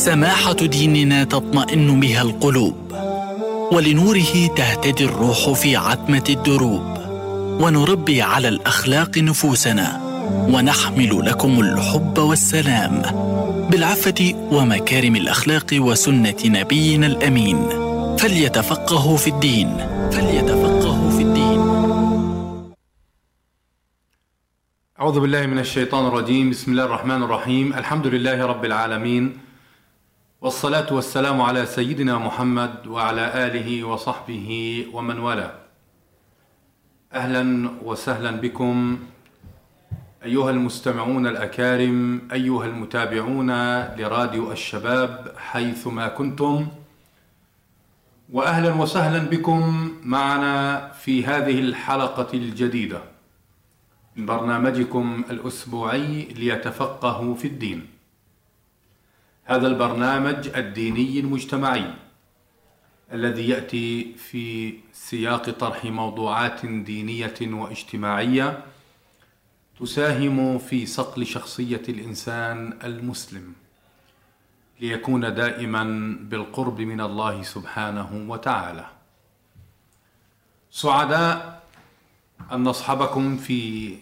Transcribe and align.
سماحة 0.00 0.52
ديننا 0.52 1.24
تطمئن 1.24 2.00
بها 2.00 2.22
القلوب 2.22 2.92
ولنوره 3.72 4.46
تهتدي 4.56 5.04
الروح 5.04 5.52
في 5.52 5.76
عتمة 5.76 6.24
الدروب 6.28 6.98
ونربي 7.62 8.22
على 8.22 8.48
الأخلاق 8.48 9.18
نفوسنا 9.18 10.00
ونحمل 10.52 11.26
لكم 11.26 11.60
الحب 11.60 12.18
والسلام 12.18 13.02
بالعفة 13.70 14.48
ومكارم 14.52 15.16
الأخلاق 15.16 15.66
وسنة 15.72 16.36
نبينا 16.44 17.06
الأمين. 17.06 17.68
فليتفقهوا 18.16 19.16
في 19.16 19.30
الدين 19.30 19.76
فليتفقهوا 20.12 21.10
في 21.10 21.22
الدين. 21.22 21.60
أعوذ 25.00 25.20
بالله 25.20 25.46
من 25.46 25.58
الشيطان 25.58 26.06
الرجيم. 26.06 26.50
بسم 26.50 26.70
الله 26.70 26.84
الرحمن 26.84 27.22
الرحيم. 27.22 27.74
الحمد 27.74 28.06
لله 28.06 28.46
رب 28.46 28.64
العالمين. 28.64 29.49
والصلاة 30.42 30.92
والسلام 30.92 31.40
على 31.40 31.66
سيدنا 31.66 32.18
محمد 32.18 32.86
وعلى 32.86 33.46
آله 33.46 33.84
وصحبه 33.84 34.48
ومن 34.92 35.18
والاه. 35.18 35.54
أهلا 37.12 37.70
وسهلا 37.84 38.30
بكم. 38.30 38.98
أيها 40.24 40.50
المستمعون 40.50 41.26
الأكارم 41.26 42.28
أيها 42.32 42.66
المتابعون 42.66 43.50
لراديو 43.84 44.52
الشباب 44.52 45.34
حيثما 45.36 46.08
كنتم. 46.08 46.68
وأهلا 48.32 48.74
وسهلا 48.74 49.18
بكم 49.18 49.92
معنا 50.04 50.88
في 50.88 51.24
هذه 51.24 51.60
الحلقة 51.60 52.28
الجديدة 52.34 53.00
من 54.16 54.26
برنامجكم 54.26 55.24
الأسبوعي 55.30 56.24
ليتفقهوا 56.24 57.34
في 57.34 57.46
الدين. 57.48 57.99
هذا 59.50 59.66
البرنامج 59.66 60.48
الديني 60.48 61.20
المجتمعي 61.20 61.94
الذي 63.12 63.48
يأتي 63.48 64.14
في 64.14 64.74
سياق 64.92 65.50
طرح 65.50 65.84
موضوعات 65.84 66.66
دينية 66.66 67.34
واجتماعية 67.40 68.64
تساهم 69.80 70.58
في 70.58 70.86
صقل 70.86 71.26
شخصية 71.26 71.82
الإنسان 71.88 72.78
المسلم 72.84 73.52
ليكون 74.80 75.34
دائما 75.34 76.16
بالقرب 76.20 76.80
من 76.80 77.00
الله 77.00 77.42
سبحانه 77.42 78.26
وتعالى. 78.28 78.86
سعداء 80.70 81.62
أن 82.52 82.64
نصحبكم 82.64 83.36
في 83.36 83.96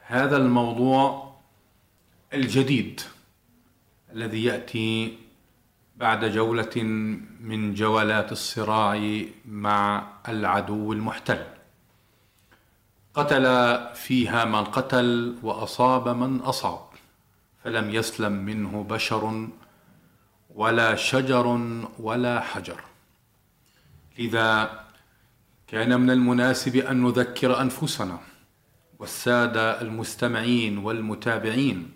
هذا 0.00 0.36
الموضوع 0.36 1.34
الجديد. 2.34 3.00
الذي 4.14 4.44
يأتي 4.44 5.18
بعد 5.96 6.24
جولة 6.24 6.82
من 7.40 7.74
جولات 7.74 8.32
الصراع 8.32 9.22
مع 9.48 10.06
العدو 10.28 10.92
المحتل. 10.92 11.44
قتل 13.14 13.44
فيها 13.94 14.44
من 14.44 14.64
قتل 14.64 15.38
وأصاب 15.42 16.08
من 16.08 16.40
أصاب 16.40 16.86
فلم 17.64 17.90
يسلم 17.90 18.32
منه 18.32 18.86
بشر 18.90 19.48
ولا 20.54 20.94
شجر 20.94 21.46
ولا 21.98 22.40
حجر. 22.40 22.80
لذا 24.18 24.80
كان 25.66 26.00
من 26.00 26.10
المناسب 26.10 26.76
أن 26.76 27.02
نذكر 27.02 27.60
أنفسنا 27.60 28.18
والسادة 28.98 29.80
المستمعين 29.80 30.78
والمتابعين 30.78 31.93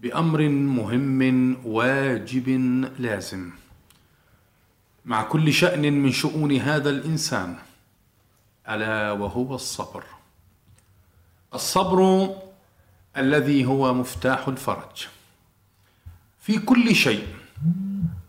بأمر 0.00 0.48
مهم 0.48 1.56
واجب 1.64 2.48
لازم. 2.98 3.50
مع 5.04 5.22
كل 5.22 5.52
شأن 5.52 5.92
من 5.92 6.12
شؤون 6.12 6.56
هذا 6.56 6.90
الإنسان 6.90 7.56
ألا 8.68 9.12
وهو 9.12 9.54
الصبر. 9.54 10.04
الصبر 11.54 12.28
الذي 13.16 13.64
هو 13.64 13.94
مفتاح 13.94 14.48
الفرج. 14.48 15.06
في 16.40 16.58
كل 16.58 16.94
شيء 16.94 17.26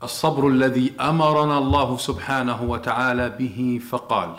الصبر 0.04 0.48
الذي 0.48 0.94
أمرنا 1.00 1.58
الله 1.58 1.98
سبحانه 1.98 2.64
وتعالى 2.64 3.30
به 3.30 3.82
فقال 3.90 4.36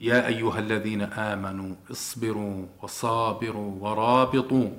يا 0.00 0.26
أيها 0.26 0.58
الذين 0.58 1.02
آمنوا 1.02 1.74
اصبروا 1.90 2.66
وصابروا 2.82 3.72
ورابطوا. 3.80 4.70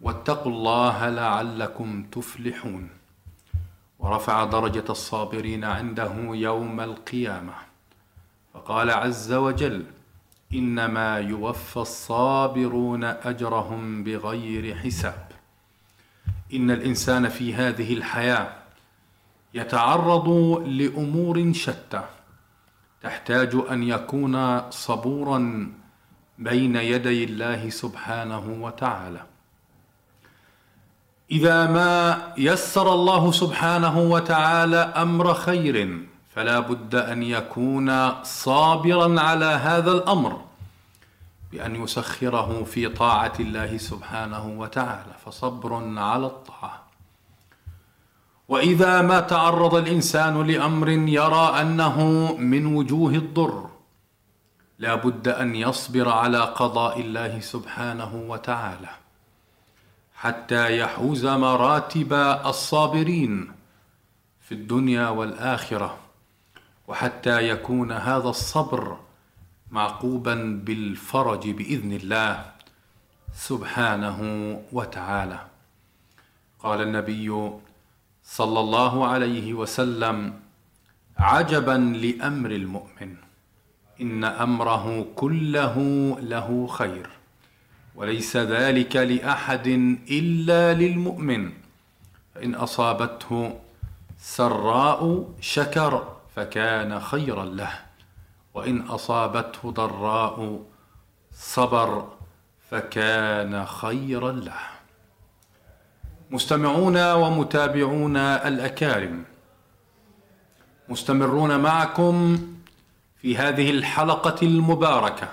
واتقوا 0.00 0.52
الله 0.52 1.08
لعلكم 1.08 2.02
تفلحون. 2.02 2.88
ورفع 3.98 4.44
درجة 4.44 4.84
الصابرين 4.90 5.64
عنده 5.64 6.12
يوم 6.30 6.80
القيامة. 6.80 7.52
فقال 8.54 8.90
عز 8.90 9.32
وجل 9.32 9.84
إنما 10.52 11.18
يوفى 11.18 11.76
الصابرون 11.76 13.04
أجرهم 13.04 14.04
بغير 14.04 14.76
حساب. 14.76 15.26
إن 16.54 16.70
الإنسان 16.70 17.28
في 17.28 17.54
هذه 17.54 17.94
الحياة 17.94 18.48
يتعرض 19.54 20.28
لأمور 20.66 21.52
شتى 21.52 22.04
تحتاج 23.02 23.56
أن 23.70 23.82
يكون 23.82 24.70
صبورا 24.70 25.72
بين 26.38 26.76
يدي 26.76 27.24
الله 27.24 27.70
سبحانه 27.70 28.56
وتعالى. 28.60 29.35
إذا 31.30 31.66
ما 31.66 32.22
يسر 32.38 32.92
الله 32.92 33.32
سبحانه 33.32 33.98
وتعالى 33.98 34.76
أمر 34.76 35.34
خير 35.34 36.06
فلا 36.34 36.60
بد 36.60 36.94
أن 36.94 37.22
يكون 37.22 38.22
صابرا 38.22 39.20
على 39.20 39.44
هذا 39.44 39.92
الأمر 39.92 40.40
بأن 41.52 41.82
يسخره 41.82 42.64
في 42.64 42.88
طاعة 42.88 43.32
الله 43.40 43.76
سبحانه 43.76 44.46
وتعالى 44.58 45.14
فصبر 45.24 45.98
على 45.98 46.26
الطاعة. 46.26 46.82
وإذا 48.48 49.02
ما 49.02 49.20
تعرض 49.20 49.74
الإنسان 49.74 50.46
لأمر 50.46 50.88
يرى 50.88 51.60
أنه 51.60 52.04
من 52.38 52.66
وجوه 52.66 53.10
الضر 53.10 53.66
لا 54.78 54.94
بد 54.94 55.28
أن 55.28 55.54
يصبر 55.56 56.08
على 56.08 56.40
قضاء 56.40 57.00
الله 57.00 57.40
سبحانه 57.40 58.24
وتعالى. 58.28 59.05
حتى 60.16 60.78
يحوز 60.78 61.26
مراتب 61.26 62.12
الصابرين 62.44 63.52
في 64.40 64.52
الدنيا 64.52 65.08
والآخرة 65.08 65.98
وحتى 66.88 67.48
يكون 67.48 67.92
هذا 67.92 68.28
الصبر 68.28 68.98
معقوبا 69.70 70.34
بالفرج 70.64 71.50
بإذن 71.50 71.92
الله 71.92 72.52
سبحانه 73.34 74.20
وتعالى. 74.72 75.40
قال 76.58 76.82
النبي 76.82 77.50
صلى 78.24 78.60
الله 78.60 79.06
عليه 79.06 79.54
وسلم 79.54 80.40
عجبا 81.18 81.78
لأمر 82.02 82.50
المؤمن 82.50 83.16
إن 84.00 84.24
أمره 84.24 85.06
كله 85.16 85.76
له 86.20 86.66
خير. 86.66 87.15
وليس 87.96 88.36
ذلك 88.36 88.96
لأحد 88.96 89.66
إلا 90.10 90.74
للمؤمن. 90.74 91.52
فان 92.34 92.54
أصابته 92.54 93.60
سراء 94.18 95.28
شكر 95.40 96.16
فكان 96.36 97.00
خيرا 97.00 97.44
له 97.44 97.72
وإن 98.54 98.80
أصابته 98.80 99.70
ضراء 99.70 100.60
صبر 101.32 102.08
فكان 102.70 103.66
خيرا 103.66 104.32
له. 104.32 104.60
مستمعون 106.30 107.12
ومتابعون 107.12 108.16
الأكارم 108.16 109.24
مستمرون 110.88 111.60
معكم 111.60 112.38
في 113.20 113.36
هذه 113.36 113.70
الحلقة 113.70 114.36
المباركة. 114.42 115.28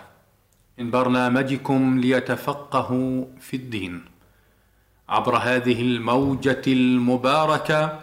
من 0.77 0.91
برنامجكم 0.91 1.99
ليتفقهوا 1.99 3.25
في 3.39 3.55
الدين. 3.55 4.05
عبر 5.09 5.37
هذه 5.37 5.81
الموجة 5.81 6.61
المباركة 6.67 7.99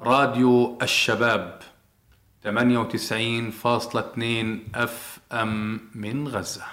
راديو 0.00 0.78
الشباب 0.82 1.62
98.2 2.44 2.48
أف 4.74 5.18
أم 5.32 5.80
من 5.94 6.28
غزة. 6.28 6.64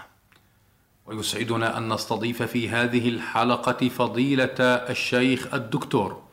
ويسعدنا 1.06 1.78
أن 1.78 1.94
نستضيف 1.94 2.44
في 2.44 2.70
هذه 2.70 3.10
الحلقة 3.10 3.90
فضيلة 3.90 4.56
الشيخ 4.62 5.54
الدكتور 5.54 6.24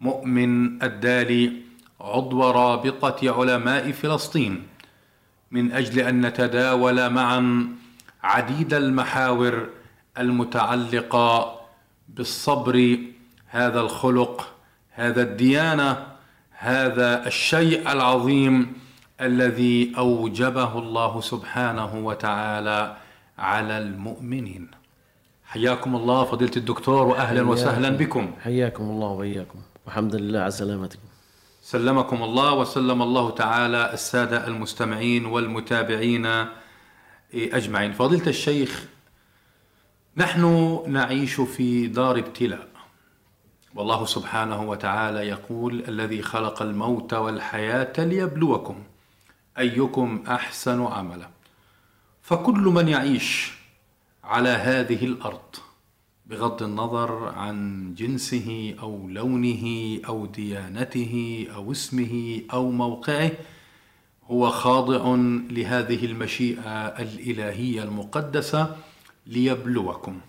مؤمن 0.00 0.82
الدالي 0.82 1.52
عضو 2.00 2.50
رابطة 2.50 3.40
علماء 3.40 3.92
فلسطين 3.92 4.66
من 5.50 5.72
أجل 5.72 6.00
أن 6.00 6.26
نتداول 6.26 7.10
معا 7.10 7.68
عديد 8.22 8.74
المحاور 8.74 9.68
المتعلقة 10.18 11.60
بالصبر 12.08 12.98
هذا 13.48 13.80
الخلق 13.80 14.48
هذا 14.90 15.22
الديانة 15.22 16.06
هذا 16.50 17.26
الشيء 17.26 17.92
العظيم 17.92 18.72
الذي 19.20 19.92
أوجبه 19.98 20.78
الله 20.78 21.20
سبحانه 21.20 21.94
وتعالى 22.06 22.96
على 23.38 23.78
المؤمنين. 23.78 24.70
حياكم 25.44 25.96
الله 25.96 26.24
فضيلة 26.24 26.56
الدكتور 26.56 27.06
واهلا 27.06 27.42
وسهلا 27.42 27.90
بكم. 27.90 28.30
حياكم 28.44 28.84
الله 28.84 29.08
وإياكم. 29.08 29.58
والحمد 29.86 30.14
لله 30.14 30.40
على 30.40 30.50
سلامتكم. 30.50 31.07
سلمكم 31.68 32.22
الله 32.22 32.54
وسلم 32.54 33.02
الله 33.02 33.30
تعالى 33.30 33.92
السادة 33.92 34.46
المستمعين 34.46 35.26
والمتابعين 35.26 36.46
أجمعين. 37.34 37.92
فضيلة 37.92 38.26
الشيخ 38.26 38.84
نحن 40.16 40.82
نعيش 40.86 41.40
في 41.40 41.86
دار 41.86 42.18
ابتلاء. 42.18 42.68
والله 43.74 44.04
سبحانه 44.04 44.62
وتعالى 44.62 45.18
يقول 45.18 45.84
الذي 45.88 46.22
خلق 46.22 46.62
الموت 46.62 47.14
والحياة 47.14 48.04
ليبلوكم 48.04 48.82
أيكم 49.58 50.24
أحسن 50.28 50.86
عملا. 50.86 51.28
فكل 52.22 52.60
من 52.60 52.88
يعيش 52.88 53.52
على 54.24 54.48
هذه 54.48 55.04
الأرض 55.04 55.56
بغض 56.28 56.62
النظر 56.62 57.28
عن 57.28 57.94
جنسه 57.94 58.74
أو 58.80 59.08
لونه 59.08 59.98
أو 60.08 60.26
ديانته 60.26 61.46
أو 61.54 61.72
اسمه 61.72 62.42
أو 62.52 62.70
موقعه 62.70 63.30
هو 64.30 64.50
خاضع 64.50 65.14
لهذه 65.50 66.04
المشيئة 66.04 66.86
الإلهية 66.86 67.82
المقدسة 67.82 68.76
ليبلوكم. 69.26 70.20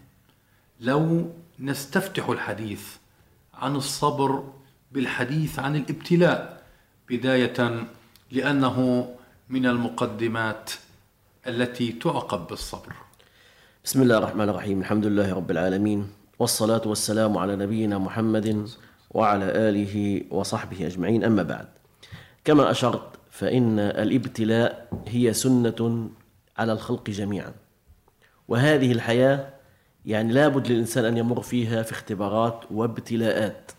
لو 0.80 1.32
نستفتح 1.60 2.30
الحديث 2.30 2.96
عن 3.54 3.76
الصبر 3.76 4.44
بالحديث 4.92 5.60
عن 5.60 5.76
الابتلاء 5.76 6.64
بداية 7.10 7.88
لأنه 8.32 9.10
من 9.50 9.66
المقدمات 9.66 10.72
التي 11.48 11.92
تعقب 11.92 12.48
بالصبر. 12.48 12.94
بسم 13.86 14.02
الله 14.02 14.18
الرحمن 14.18 14.50
الرحيم 14.50 14.80
الحمد 14.80 15.06
لله 15.06 15.34
رب 15.34 15.52
العالمين 15.52 16.08
والصلاة 16.40 16.82
والسلام 16.86 17.38
على 17.38 17.56
نبينا 17.56 17.98
محمد 17.98 18.68
وعلى 19.12 19.46
آله 19.46 20.22
وصحبه 20.32 20.88
أجمعين 20.88 21.24
أما 21.24 21.44
بعد 21.44 21.68
كما 22.46 22.72
أشرت 22.72 23.10
فإن 23.32 23.80
الابتلاء 23.80 24.88
هي 25.08 25.34
سنة 25.34 26.10
على 26.58 26.74
الخلق 26.74 27.10
جميعا 27.10 27.54
وهذه 28.48 28.92
الحياة 28.92 29.50
يعني 30.06 30.34
لابد 30.34 30.68
للإنسان 30.68 31.06
أن 31.06 31.18
يمر 31.18 31.42
فيها 31.42 31.84
في 31.84 31.92
اختبارات 31.92 32.64
وابتلاءات 32.72 33.72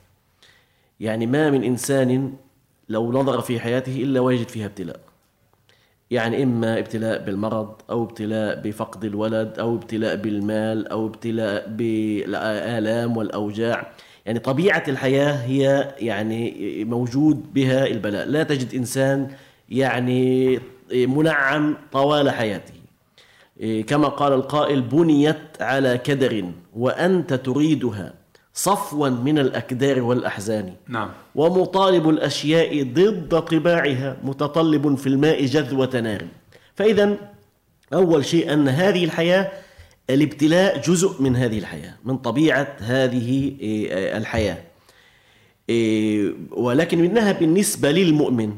يعني 1.01 1.27
ما 1.27 1.51
من 1.51 1.65
إنسان 1.65 2.37
لو 2.89 3.13
نظر 3.13 3.41
في 3.41 3.61
حياته 3.61 3.97
إلا 3.97 4.21
ويجد 4.21 4.49
فيها 4.49 4.67
ابتلاء 4.67 5.01
يعني 6.11 6.43
إما 6.43 6.79
ابتلاء 6.79 7.25
بالمرض 7.25 7.75
أو 7.91 8.05
ابتلاء 8.05 8.61
بفقد 8.61 9.05
الولد 9.05 9.59
أو 9.59 9.75
ابتلاء 9.75 10.17
بالمال 10.17 10.89
أو 10.89 11.07
ابتلاء 11.07 11.69
بالآلام 11.69 13.17
والأوجاع. 13.17 13.93
يعني 14.27 14.39
طبيعة 14.39 14.85
الحياة 14.89 15.33
هي 15.33 15.95
يعني 15.99 16.85
موجود 16.85 17.55
بها 17.55 17.87
البلاء. 17.87 18.27
لا 18.27 18.43
تجد 18.43 18.75
إنسان 18.75 19.31
يعني 19.69 20.59
منعم 20.93 21.77
طوال 21.93 22.31
حياته. 22.31 22.75
كما 23.87 24.09
قال 24.09 24.33
القائل 24.33 24.81
بنيت 24.81 25.37
على 25.61 25.99
كدر 25.99 26.45
وأنت 26.77 27.35
تريدها. 27.35 28.20
صفوا 28.61 29.09
من 29.09 29.39
الأكدار 29.39 30.01
والأحزان. 30.03 30.75
نعم. 30.89 31.11
ومطالب 31.35 32.09
الأشياء 32.09 32.83
ضد 32.83 33.41
طباعها 33.41 34.17
متطلب 34.25 34.95
في 34.95 35.07
الماء 35.07 35.45
جذوة 35.45 36.01
نار. 36.01 36.27
فإذا 36.75 37.17
أول 37.93 38.25
شيء 38.25 38.53
أن 38.53 38.69
هذه 38.69 39.05
الحياة 39.05 39.53
الابتلاء 40.11 40.81
جزء 40.81 41.23
من 41.23 41.37
هذه 41.37 41.59
الحياة 41.59 41.95
من 42.05 42.19
طبيعة 42.19 42.77
هذه 42.79 43.57
الحياة. 44.17 44.59
ولكن 46.51 47.05
إنها 47.05 47.33
بالنسبة 47.33 47.91
للمؤمن 47.91 48.57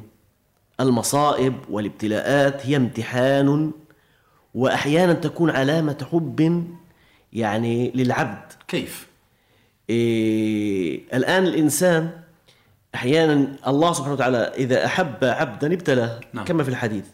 المصائب 0.81 1.55
والابتلاءات 1.71 2.67
هي 2.67 2.77
امتحان 2.77 3.71
وأحيانا 4.55 5.13
تكون 5.13 5.51
علامة 5.51 6.07
حب 6.13 6.65
يعني 7.33 7.93
للعبد. 7.95 8.53
كيف؟ 8.69 9.12
إيه 9.91 11.01
الآن 11.15 11.45
الإنسان 11.45 12.11
أحيانا 12.95 13.57
الله 13.67 13.93
سبحانه 13.93 14.15
وتعالى 14.15 14.39
إذا 14.39 14.87
أحب 14.87 15.25
عبدا 15.25 15.73
ابتلاه 15.75 16.21
نعم. 16.33 16.45
كما 16.45 16.63
في 16.65 16.69
الحديث. 16.69 17.05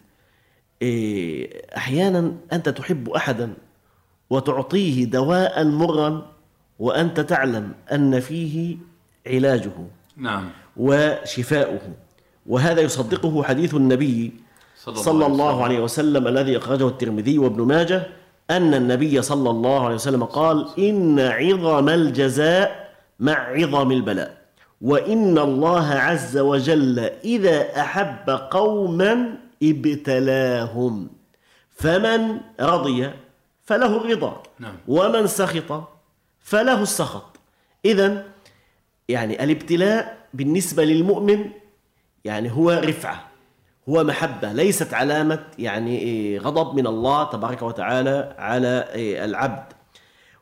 إيه 0.82 1.62
أحيانا 1.76 2.32
أنت 2.52 2.68
تحب 2.68 3.10
أحدا 3.10 3.54
وتعطيه 4.30 5.04
دواء 5.04 5.64
مرا 5.64 6.32
وأنت 6.78 7.20
تعلم 7.20 7.72
أن 7.92 8.20
فيه 8.20 8.76
علاجه 9.26 9.72
نعم. 10.16 10.48
وشفاؤه. 10.76 11.94
وهذا 12.46 12.80
يصدقه 12.80 13.42
حديث 13.42 13.74
النبي 13.74 14.32
صلى 14.76 14.92
الله 14.92 15.02
صلى 15.04 15.24
عليه 15.24 15.32
الله 15.32 15.64
عليه 15.64 15.80
وسلم 15.80 16.28
الذي 16.28 16.56
أخرجه 16.56 16.88
الترمذي 16.88 17.38
وابن 17.38 17.62
ماجه 17.62 18.06
أن 18.50 18.74
النبي 18.74 19.22
صلى 19.22 19.50
الله 19.50 19.84
عليه 19.84 19.94
وسلم 19.94 20.24
قال 20.24 20.68
إن 20.78 21.20
عظم 21.20 21.88
الجزاء 21.88 22.94
مع 23.20 23.32
عظم 23.32 23.92
البلاء 23.92 24.38
وإن 24.80 25.38
الله 25.38 25.86
عز 25.86 26.38
وجل 26.38 26.98
إذا 27.24 27.80
أحب 27.80 28.30
قوما 28.50 29.38
ابتلاهم 29.62 31.08
فمن 31.70 32.40
رضي 32.60 33.10
فله 33.64 33.96
الرضا 33.96 34.42
نعم. 34.58 34.74
ومن 34.88 35.26
سخط 35.26 35.84
فله 36.40 36.82
السخط 36.82 37.36
إذا 37.84 38.24
يعني 39.08 39.44
الابتلاء 39.44 40.18
بالنسبة 40.34 40.84
للمؤمن 40.84 41.50
يعني 42.24 42.52
هو 42.52 42.70
رفعة 42.70 43.28
هو 43.88 44.04
محبة 44.04 44.52
ليست 44.52 44.94
علامة 44.94 45.38
يعني 45.58 45.98
إيه، 45.98 46.38
غضب 46.38 46.76
من 46.76 46.86
الله 46.86 47.24
تبارك 47.24 47.62
وتعالى 47.62 48.34
على 48.38 48.88
إيه، 48.94 49.24
العبد. 49.24 49.64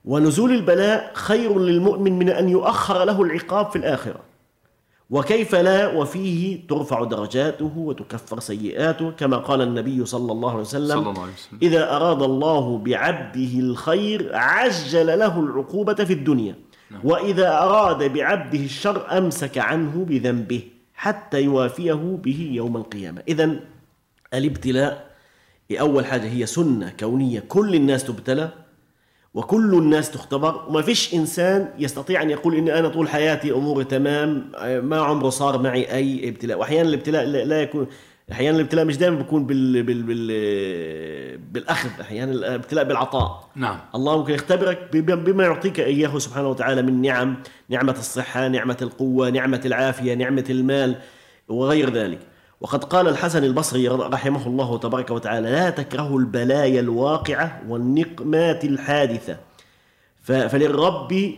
ونزول 0.05 0.53
البلاء 0.53 1.11
خير 1.15 1.59
للمؤمن 1.59 2.19
من 2.19 2.29
أن 2.29 2.49
يؤخر 2.49 3.05
له 3.05 3.23
العقاب 3.23 3.71
في 3.71 3.77
الآخرة. 3.77 4.21
وكيف 5.11 5.55
لا؟ 5.55 5.87
وفيه 5.87 6.67
ترفع 6.69 7.05
درجاته 7.05 7.73
وتكفر 7.77 8.41
سيئاته 8.41 9.11
كما 9.11 9.37
قال 9.37 9.63
النبي 9.63 10.05
صلى 10.05 10.33
الله 10.33 10.51
عليه 10.51 10.61
وسلم 10.61 10.89
صلى 10.89 11.11
الله 11.11 11.23
عليه 11.23 11.33
وسلم. 11.33 11.59
إذا 11.63 11.97
أراد 11.97 12.23
الله 12.23 12.79
بعبده 12.79 13.59
الخير 13.59 14.31
عجل 14.35 15.19
له 15.19 15.41
العقوبة 15.41 15.95
في 15.95 16.13
الدنيا 16.13 16.55
وإذا 17.05 17.59
أراد 17.63 18.13
بعبده 18.13 18.59
الشر 18.59 19.19
أمسك 19.19 19.59
عنه 19.59 20.05
بذنبه. 20.09 20.63
حتى 20.97 21.43
يوافيه 21.43 22.19
به 22.25 22.51
يوم 22.53 22.77
القيامة. 22.77 23.23
إذا 23.29 23.61
الابتلاء 24.35 25.11
أول 25.73 26.07
حاجة 26.07 26.29
هي 26.29 26.47
سنة 26.47 26.93
كونية. 27.01 27.41
كل 27.49 27.75
الناس 27.75 28.05
تبتلى 28.05 28.53
وكل 29.35 29.75
الناس 29.75 30.11
تختبر. 30.11 30.65
وما 30.69 30.83
فيش 30.83 31.15
إنسان 31.15 31.69
يستطيع 31.79 32.23
أن 32.23 32.31
يقول 32.31 32.55
إن 32.55 32.69
أنا 32.69 32.89
طول 32.89 33.09
حياتي 33.09 33.53
أموري 33.53 33.85
تمام 33.85 34.53
ما 34.63 35.01
عمره 35.01 35.29
صار 35.29 35.63
معي 35.63 35.93
أي 35.93 36.29
ابتلاء. 36.29 36.59
وأحيانا 36.59 36.89
الابتلاء 36.89 37.25
لا 37.25 37.63
يكون 37.63 37.87
أحيانا 38.33 38.57
الابتلاء 38.57 38.85
مش 38.85 38.97
دائما 38.97 39.17
بيكون 39.17 39.47
بال 39.47 39.83
بال 39.83 40.03
بال 40.03 41.39
بالأخذ 41.39 41.89
أحيانا 42.01 42.33
الابتلاء 42.33 42.85
بالعطاء. 42.85 43.49
نعم. 43.57 43.79
الله 43.95 44.19
ممكن 44.19 44.35
يختبرك 44.35 44.89
بما 44.97 45.45
يعطيك 45.45 45.81
إياه 45.81 46.19
سبحانه 46.19 46.49
وتعالى 46.49 46.83
من 46.83 47.03
نعم 47.03 47.37
نعمة 47.69 47.93
الصحة 47.99 48.49
نعمة 48.49 48.77
القوة 48.83 49.31
نعمة 49.31 49.61
العافية 49.65 50.15
نعمة 50.15 50.45
المال 50.51 50.97
وغير 51.49 51.91
ذلك. 51.93 52.19
وقد 52.61 52.85
قال 52.85 53.09
الحسن 53.09 53.45
البصري 53.45 53.89
رحمه 53.89 54.47
الله 54.47 54.79
تبارك 54.79 55.11
وتعالى 55.11 55.51
لا 55.51 55.71
تكرهوا 55.71 56.21
البلايا 56.21 56.81
الواقعة 56.81 57.63
والنقمات 57.69 58.65
الحادثة 58.65 59.37
ف- 60.23 60.33
فللرب 60.33 61.33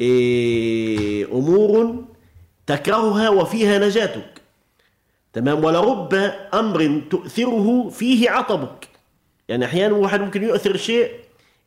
إيه، 0.00 1.24
أمور 1.32 2.04
تكرهها 2.66 3.28
وفيها 3.28 3.78
نجاتك. 3.78 4.37
تمام؟ 5.38 5.64
ولرب 5.64 6.14
أمر 6.54 7.02
تؤثره 7.10 7.88
فيه 7.88 8.30
عطبك. 8.30 8.88
يعني 9.48 9.64
أحيانا 9.64 9.94
واحد 9.94 10.20
ممكن 10.20 10.42
يؤثر 10.42 10.76
شيء 10.76 11.10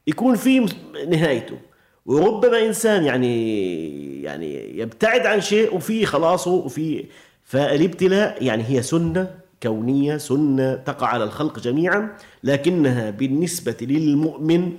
يكون 0.08 0.36
فيه 0.36 0.66
نهايته. 1.08 1.58
وربما 2.06 2.66
إنسان 2.66 3.04
يعني 3.04 4.24
يعني 4.24 4.78
يبتعد 4.80 5.25
عن 5.25 5.42
شيء 5.42 5.75
وفيه 5.75 6.06
خلاصه 6.06 6.51
وفيه 6.51 7.04
فالابتلاء 7.44 8.44
يعني 8.44 8.63
هي 8.68 8.82
سنة 8.82 9.36
كونية 9.63 10.18
سنة 10.18 10.75
تقع 10.75 11.08
على 11.08 11.24
الخلق 11.24 11.60
جميعا 11.60 12.18
لكنها 12.44 13.10
بالنسبة 13.10 13.78
للمؤمن 13.82 14.72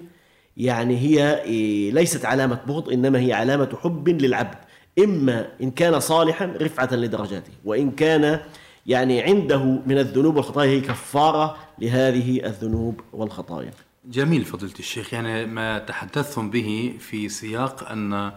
يعني 0.57 0.99
هي 0.99 1.43
إيه، 1.43 1.91
ليست 1.93 2.25
علامة 2.25 2.59
بغض 2.67 2.93
إنما 2.93 3.19
هي 3.19 3.33
علامة 3.33 3.69
حب 3.83 4.09
للعبد. 4.09 4.59
إما 4.99 5.49
إن 5.63 5.71
كان 5.71 6.01
صالحا 6.01 6.55
رفعة 6.61 6.95
لدرجاته 6.95 7.53
وإن 7.65 7.91
كان 7.91 8.41
يعني 8.87 9.23
عنده 9.23 9.65
من 9.65 9.99
الذنوب 9.99 10.37
والخطايا 10.37 10.71
هي 10.71 10.81
كفارة 10.81 11.57
لهذه 11.79 12.47
الذنوب 12.47 13.01
والخطايا. 13.13 13.71
جميل 14.05 14.45
فضيلة 14.45 14.75
الشيخ 14.79 15.15
يعني 15.15 15.47
ما 15.47 15.79
تحدثتم 15.79 16.51
به 16.51 16.97
في 16.99 17.29
سياق 17.29 17.91
أن 17.91 18.33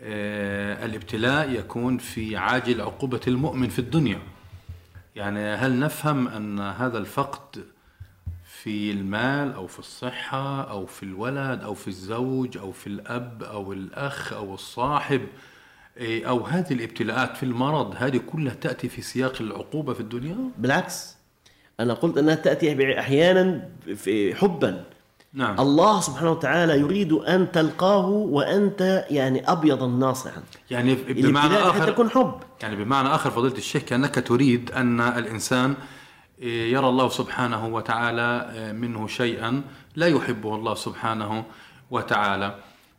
آه، 0.00 0.84
الابتلاء 0.86 1.50
يكون 1.50 1.98
في 1.98 2.36
عاجل 2.36 2.80
عقوبة 2.80 3.20
المؤمن 3.28 3.68
في 3.68 3.78
الدنيا. 3.78 4.18
يعني 5.16 5.40
هل 5.40 5.78
نفهم 5.78 6.28
أن 6.28 6.60
هذا 6.60 6.98
الفقد 6.98 7.64
في 8.62 8.90
المال 8.90 9.52
أو 9.52 9.66
في 9.66 9.78
الصحة 9.78 10.70
أو 10.70 10.86
في 10.86 11.02
الولد 11.02 11.62
أو 11.62 11.74
في 11.74 11.88
الزوج 11.88 12.58
أو 12.58 12.72
في 12.72 12.86
الأب 12.86 13.42
أو 13.42 13.72
الأخ 13.72 14.32
أو 14.32 14.54
الصاحب 14.54 15.20
أو 16.00 16.46
هذه 16.46 16.72
الابتلاءات 16.72 17.36
في 17.36 17.42
المرض 17.42 17.94
هذه 17.96 18.20
كلها 18.32 18.54
تأتي 18.54 18.88
في 18.88 19.02
سياق 19.02 19.34
العقوبة 19.40 19.92
في 19.92 20.00
الدنيا؟ 20.00 20.36
بالعكس 20.58 21.16
أنا 21.80 21.94
قلت 21.94 22.18
أنها 22.18 22.34
تأتي 22.34 22.98
أحيانا 22.98 23.68
في 23.96 24.34
حبا. 24.34 24.84
نعم. 25.32 25.60
الله 25.60 26.00
سبحانه 26.00 26.30
وتعالى 26.30 26.78
يريد 26.80 27.12
أن 27.12 27.52
تلقاه 27.52 28.06
وأنت 28.08 29.06
يعني 29.10 29.52
أبيض 29.52 29.82
ناصعا. 29.82 30.42
يعني 30.70 30.94
بمعنى 30.94 31.54
آخر 31.54 31.80
حتى 31.80 31.90
يكون 31.90 32.10
حب. 32.10 32.34
يعني 32.62 32.76
بمعنى 32.76 33.08
آخر 33.08 33.30
فضيلة 33.30 33.56
الشيخ 33.56 33.82
كأنك 33.82 34.14
تريد 34.14 34.70
أن 34.70 35.00
الإنسان 35.00 35.74
إيه، 36.40 36.72
يرى 36.72 36.88
الله 36.88 37.08
سبحانه 37.08 37.66
وتعالى 37.66 38.50
إيه، 38.52 38.72
منه 38.72 39.06
شيئا 39.06 39.62
لا 39.96 40.06
يحبه 40.06 40.54
الله 40.54 40.74
سبحانه 40.74 41.44
وتعالى. 41.90 42.54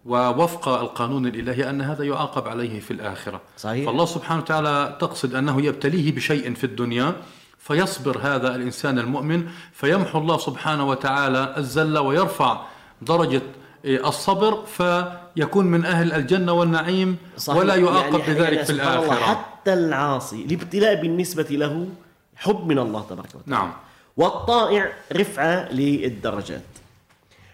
ووفق 0.06 0.68
القانون 0.68 1.26
الإلهي 1.26 1.70
أن 1.70 1.82
هذا 1.82 2.04
يعاقب 2.04 2.48
عليه 2.48 2.80
في 2.80 2.92
الآخرة. 2.92 3.42
صحيح. 3.58 3.86
فالله 3.86 4.06
سبحانه 4.06 4.42
وتعالى 4.42 4.98
تقصد 5.00 5.36
أنه 5.36 5.62
يبتليه 5.62 6.16
بشيء 6.16 6.54
في 6.54 6.64
الدنيا 6.64 7.16
فيصبر 7.58 8.18
هذا 8.22 8.56
الإنسان 8.56 9.00
المؤمن 9.00 9.48
فيمحو 9.74 10.20
الله 10.20 10.38
سبحانه 10.38 10.88
وتعالى 10.88 11.54
الزلة 11.58 12.02
ويرفع 12.02 12.62
درجة 13.02 13.42
إيه، 13.86 14.08
الصبر 14.08 14.66
فيكون 14.66 15.66
من 15.66 15.86
أهل 15.86 16.14
الجنة 16.14 16.54
والنعيم 16.54 17.18
صحيح. 17.38 17.60
ولا 17.60 17.76
يعاقب 17.76 18.20
يعني 18.20 18.34
بذلك 18.34 18.54
يعني 18.54 18.66
في 18.66 18.72
الآخرة. 18.72 19.16
حتى 19.16 19.74
العاصي 19.74 20.46
الابتلاء 20.46 21.02
بالنسبة 21.02 21.48
له 21.52 21.88
حب 22.36 22.68
من 22.68 22.80
الله 22.80 23.02
تبارك 23.10 23.30
وتعالى. 23.30 23.44
نعم. 23.46 23.74
والطائع 24.18 24.94
رفعة 25.14 25.72
للدرجات. 25.72 26.62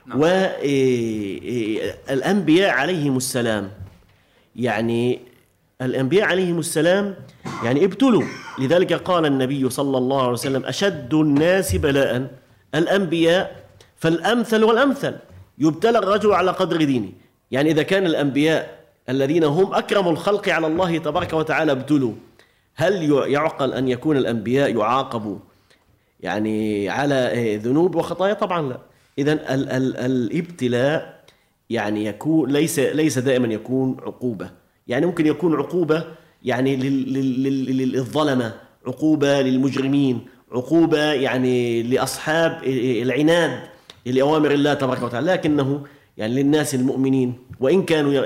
نعم. 0.06 0.20
والأنبياء 2.10 2.70
عليهم 2.70 3.18
السلام. 3.18 3.72
يعني 4.56 5.20
الأنبياء 5.82 6.28
عليهم 6.28 6.60
السلام 6.60 7.16
يعني 7.64 7.86
ابتلوا. 7.86 8.24
لذلك 8.60 8.94
قال 8.94 9.26
النبي 9.26 9.70
صلى 9.70 9.98
الله 9.98 10.22
عليه 10.22 10.32
وسلم 10.32 10.66
أشد 10.66 11.14
الناس 11.14 11.76
بلاء. 11.76 12.28
الأنبياء 12.76 13.64
فالأمثل 13.98 14.64
والأمثل. 14.64 15.16
يبتلى 15.58 15.98
الرجل 15.98 16.32
على 16.34 16.52
قدر 16.52 16.78
دينه. 16.78 17.10
يعني 17.52 17.72
إذا 17.72 17.84
كان 17.84 18.06
الأنبياء 18.06 18.80
الذين 19.10 19.44
هم 19.44 19.74
أكرم 19.74 20.08
الخلق 20.08 20.50
على 20.50 20.68
الله 20.68 20.98
تبارك 20.98 21.34
وتعالى 21.34 21.72
ابتلوا 21.72 22.14
هل 22.76 23.12
يعقل 23.12 23.74
أن 23.74 23.88
يكون 23.88 24.18
الأنبياء 24.18 24.76
يعاقبوا؟ 24.76 25.38
يعني 26.20 26.90
على 26.90 27.58
ذنوب 27.64 27.96
وخطايا؟ 27.96 28.34
طبعا 28.34 28.70
لا. 28.70 28.78
إذا 29.18 29.34
ال- 29.34 29.70
ال- 29.70 29.98
الإبتلاء 29.98 31.24
يعني 31.70 32.06
يكون 32.06 32.52
ليس 32.52 32.80
ليس 32.80 33.20
دائما 33.20 33.48
يكون 33.54 33.98
عقوبة. 34.02 34.50
يعني 34.88 35.06
ممكن 35.06 35.26
يكون 35.28 35.56
عقوبة 35.56 36.04
يعني 36.44 36.76
لل- 36.76 37.14
لل- 37.14 37.44
لل- 37.44 37.92
للظلمة 37.92 38.54
عقوبة 38.88 39.42
للمجرمين 39.42 40.26
عقوبة 40.52 41.00
يعني 41.14 41.84
لأصحاب 41.84 42.64
العناد 42.64 43.60
لأوامر 44.06 44.52
الله 44.52 44.74
تبارك 44.74 45.04
وتعالى. 45.04 45.32
لكنه 45.32 45.84
يعني 46.18 46.34
للناس 46.44 46.76
المؤمنين 46.76 47.34
وإن 47.60 47.84
كانوا 47.84 48.26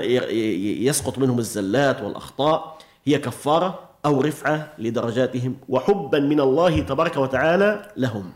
يسقط 0.88 1.18
منهم 1.18 1.38
الزلات 1.38 2.02
والأخطاء 2.02 2.78
هي 3.04 3.18
كفارة 3.18 3.78
أو 4.06 4.20
رفعة 4.20 4.72
لدرجاتهم 4.78 5.56
وحبا 5.68 6.18
من 6.20 6.40
الله 6.40 6.80
تبارك 6.80 7.16
وتعالى 7.16 7.92
لهم. 7.96 8.32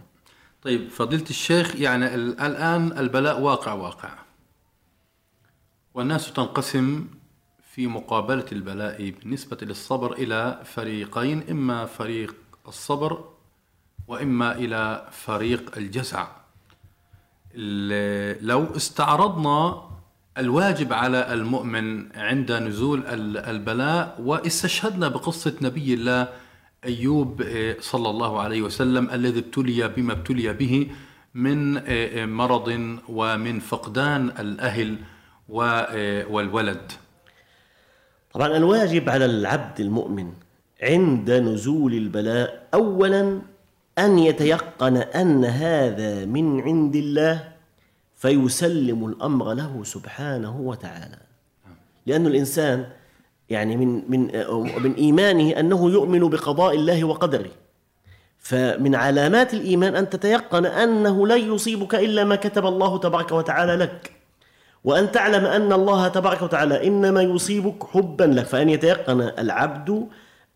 طيب 0.65 0.91
فضيلة 0.91 1.25
الشيخ 1.31 1.77
يعني 1.77 2.15
ال- 2.15 2.41
الآن 2.41 2.99
البلاء 2.99 3.41
واقع 3.41 3.73
واقع. 3.73 4.11
والناس 5.95 6.33
تنقسم 6.33 7.07
في 7.71 7.87
مقابلة 7.87 8.45
البلاء 8.53 9.11
بالنسبة 9.11 9.57
للصبر 9.63 10.13
إلى 10.13 10.61
فريقين 10.65 11.51
إما 11.51 11.87
فريق 11.87 12.35
الصبر 12.69 13.25
وإما 14.09 14.53
إلى 14.53 15.09
فريق 15.13 15.77
الجزع. 15.77 16.27
ال- 17.55 18.47
لو 18.47 18.77
استعرضنا 18.77 19.91
الواجب 20.39 20.93
على 20.93 21.33
المؤمن 21.35 22.17
عند 22.17 22.53
نزول 22.53 23.07
ال- 23.07 23.37
البلاء 23.39 24.17
واستشهدنا 24.21 25.09
بقصة 25.09 25.55
نبي 25.63 25.95
الله 25.95 26.29
أيوب 26.85 27.43
آه، 27.43 27.77
صلى 27.81 28.11
الله 28.11 28.41
عليه 28.41 28.63
وسلم 28.63 29.11
الذي 29.11 29.39
ابتلي 29.39 29.89
بما 29.89 30.13
ابتلي 30.13 30.53
به 30.53 30.91
من 31.35 31.77
آه، 31.77 31.83
آه، 31.89 32.27
مرض 32.27 32.99
ومن 33.09 33.61
فقدان 33.61 34.29
الأهل 34.29 34.99
والولد. 36.31 36.93
طبعا 38.33 38.57
الواجب 38.57 39.09
على 39.11 39.25
العبد 39.25 39.81
المؤمن 39.81 40.33
عند 40.83 41.31
نزول 41.31 41.95
البلاء 41.95 42.69
اولا 42.75 43.41
أن 43.99 44.19
يتيقن 44.19 44.97
أن 44.97 45.45
هذا 45.45 46.25
من 46.25 46.61
عند 46.61 46.97
الله 46.97 47.53
فيسلم 48.17 49.07
الأمر 49.07 49.53
له 49.53 49.85
سبحانه 49.85 50.61
وتعالى. 50.61 51.19
لأن 52.07 52.27
الإنسان 52.27 52.87
يعني 53.51 53.77
من 53.77 54.11
من 54.11 54.21
من 54.83 54.95
إيمانه 54.95 55.61
أنه 55.61 55.91
يؤمن 55.91 56.29
بقضاء 56.29 56.75
الله 56.75 57.05
وقدره. 57.05 57.51
فمن 58.39 58.95
علامات 58.95 59.55
الإيمان 59.55 59.97
أن 59.97 60.11
تتيقن 60.11 60.67
أنه 60.67 61.27
لن 61.27 61.55
يصيبك 61.55 61.95
إلا 61.95 62.25
ما 62.25 62.37
كتب 62.37 62.67
الله 62.67 62.99
تبارك 62.99 63.33
وتعالى 63.33 63.77
لك. 63.77 64.13
وأن 64.85 65.13
تعلم 65.13 65.45
أن 65.45 65.73
الله 65.73 66.09
تبارك 66.09 66.43
وتعالى 66.43 66.87
إنما 66.87 67.23
يصيبك 67.23 67.85
حبا 67.85 68.25
لك. 68.25 68.45
فأن 68.45 68.69
يتيقن 68.69 69.21
العبد 69.21 70.09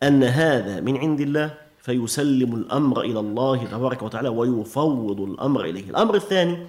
أن 0.03 0.25
هذا 0.25 0.81
من 0.81 0.97
عند 0.97 1.21
الله 1.21 1.55
فيسلم 1.79 2.55
الأمر 2.55 3.01
إلى 3.01 3.21
الله 3.21 3.65
تبارك 3.65 4.03
وتعالى 4.03 4.29
ويفوض 4.29 5.21
الأمر 5.21 5.65
إليه. 5.65 5.91
الأمر 5.91 6.15
الثاني 6.15 6.67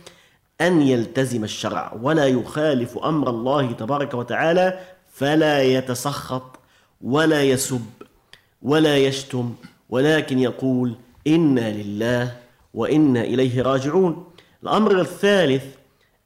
أن 0.61 0.81
يلتزم 0.81 1.43
الشرع 1.43 1.93
ولا 2.01 2.25
يخالف 2.27 2.97
أمر 2.97 3.29
الله 3.29 3.71
تبارك 3.71 4.13
وتعالى 4.13 4.79
فلا 5.19 5.63
يتسخط 5.63 6.59
ولا 7.01 7.43
يسب 7.43 7.85
ولا 8.61 8.97
يشتم 8.97 9.53
ولكن 9.89 10.39
يقول 10.39 10.95
إنا 11.27 11.71
لله 11.71 12.35
وإنا 12.73 13.21
إليه 13.21 13.61
راجعون. 13.61 14.31
الأمر 14.63 15.01
الثالث 15.01 15.63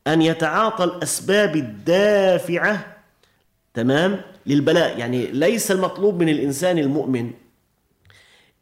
أن 0.08 0.22
يتعاطى 0.22 0.84
الأسباب 0.84 1.56
الدافعة 1.56 2.98
تمام 3.74 4.22
للبلاء. 4.46 4.98
يعني 5.00 5.26
ليس 5.26 5.72
المطلوب 5.72 6.22
من 6.22 6.30
الإنسان 6.30 6.78
المؤمن 6.78 7.32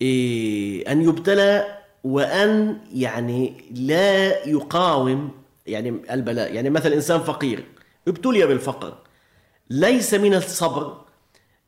إيه 0.02 0.92
أن 0.92 1.02
يبتلى 1.02 1.78
وأن 2.04 2.78
يعني 2.94 3.54
لا 3.72 4.48
يقاوم 4.48 5.32
يعني 5.68 6.02
البلاء. 6.12 6.54
يعني 6.54 6.70
مثلا 6.70 6.94
إنسان 6.96 7.20
فقير 7.20 7.64
ابتلي 8.08 8.46
بالفقر. 8.46 8.98
ليس 9.72 10.14
من 10.14 10.34
الصبر 10.34 10.98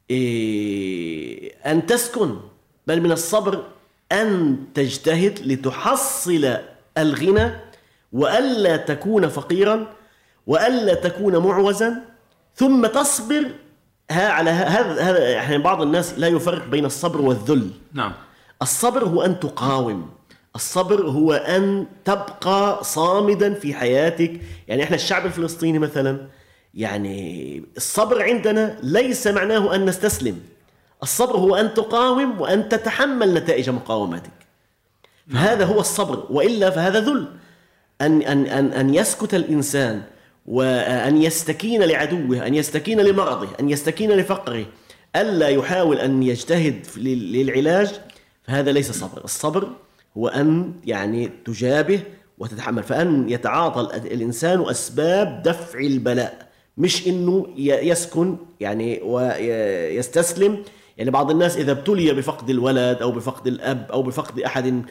إيه 0.09 1.53
أن 1.65 1.85
تسكن 1.85 2.37
بل 2.87 3.01
من 3.01 3.11
الصبر 3.11 3.63
أن 4.11 4.57
تجتهد 4.73 5.39
لتحصل 5.45 6.57
الغنى 6.97 7.51
وألا 8.13 8.77
تكون 8.77 9.27
فقيرا 9.29 9.93
وألا 10.47 10.93
تكون 10.93 11.37
معوزا 11.37 12.01
ثم 12.55 12.85
تصبر. 12.85 13.51
ها 14.11 14.29
على 14.29 14.49
هذا 14.49 15.01
هذا 15.01 15.29
يعني 15.29 15.57
بعض 15.57 15.81
الناس 15.81 16.19
لا 16.19 16.27
يفرق 16.27 16.67
بين 16.67 16.85
الصبر 16.85 17.21
والذل. 17.21 17.69
نعم. 17.93 18.13
الصبر 18.61 19.03
هو 19.03 19.21
أن 19.21 19.39
تقاوم. 19.39 20.09
الصبر 20.55 21.01
هو 21.01 21.33
أن 21.33 21.85
تبقى 22.05 22.83
صامدا 22.83 23.53
في 23.53 23.73
حياتك. 23.73 24.41
يعني 24.67 24.83
إحنا 24.83 24.95
الشعب 24.95 25.25
الفلسطيني 25.25 25.79
مثلا 25.79 26.27
يعني 26.73 27.63
الصبر 27.77 28.23
عندنا 28.23 28.77
ليس 28.83 29.27
معناه 29.27 29.75
أن 29.75 29.85
نستسلم. 29.85 30.39
الصبر 31.03 31.37
هو 31.37 31.55
أن 31.55 31.73
تقاوم 31.73 32.41
وأن 32.41 32.69
تتحمل 32.69 33.33
نتائج 33.33 33.69
مقاومتك. 33.69 34.31
فهذا 35.33 35.65
هو 35.65 35.79
الصبر 35.79 36.25
وإلا 36.29 36.69
فهذا 36.69 36.99
ذل. 36.99 37.27
أن, 38.01 38.21
أن, 38.21 38.45
أن, 38.45 38.73
أن 38.73 38.93
يسكت 38.95 39.33
الإنسان 39.33 40.01
وأن 40.45 41.21
يستكين 41.21 41.83
لعدوه 41.83 42.47
أن 42.47 42.55
يستكين 42.55 43.01
لمرضه 43.01 43.47
أن 43.59 43.69
يستكين 43.69 44.11
لفقره. 44.11 44.65
ألا 45.15 45.47
يحاول 45.47 45.97
أن 45.97 46.23
يجتهد 46.23 46.85
للعلاج 46.97 47.91
فهذا 48.43 48.71
ليس 48.71 48.91
صبر. 48.91 49.23
الصبر 49.23 49.69
هو 50.17 50.27
أن 50.27 50.73
يعني 50.85 51.29
تجابه 51.45 51.99
وتتحمل. 52.37 52.83
فأن 52.83 53.29
يتعاطى 53.29 53.81
ال- 53.81 54.13
الإنسان 54.13 54.69
أسباب 54.69 55.43
دفع 55.45 55.79
البلاء. 55.79 56.52
مش 56.77 57.07
إنه 57.07 57.47
ي- 57.57 57.89
يسكن 57.89 58.35
يعني 58.59 58.99
ويستسلم 59.03 60.57
يعني 60.97 61.11
بعض 61.11 61.31
الناس 61.31 61.57
إذا 61.57 61.71
ابتلي 61.71 62.13
بفقد 62.13 62.49
الولد 62.49 62.97
أو 63.01 63.11
بفقد 63.11 63.47
الأب 63.47 63.87
أو 63.93 64.03
بفقد 64.03 64.39
أحد 64.39 64.81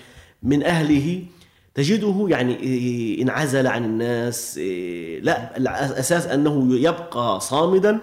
من 0.43 0.63
أهله 0.63 1.23
تجده 1.75 2.27
يعني 2.29 3.23
انعزل 3.23 3.67
عن 3.67 3.85
الناس 3.85 4.59
إيه، 4.59 5.21
لا 5.21 5.57
الأساس 5.57 6.27
أنه 6.27 6.69
يبقى 6.77 7.41
صامدا 7.41 7.99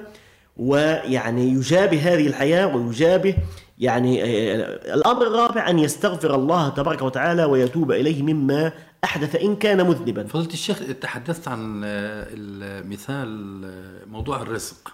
ويعني 0.58 1.48
يجابه 1.50 2.00
هذه 2.14 2.28
الحياة 2.28 2.76
ويجابه 2.76 3.36
يعني 3.80 4.24
إيه، 4.24 4.56
الأمر 4.94 5.28
الرابع 5.28 5.70
أن 5.70 5.80
يستغفر 5.80 6.36
الله 6.36 6.70
تبارك 6.70 7.02
وتعالى 7.02 7.46
ويتوب 7.46 7.92
إليه 7.92 8.24
مما 8.24 8.72
أحدث 9.04 9.36
إن 9.36 9.56
كان 9.56 9.88
مذنبا. 9.88 10.24
فضيلة 10.24 10.54
الشيخ 10.54 10.80
تحدثت 11.02 11.48
عن 11.48 11.82
آه، 11.84 12.28
المثال 12.32 13.62
آه، 13.66 14.06
موضوع 14.06 14.42
الرزق 14.42 14.94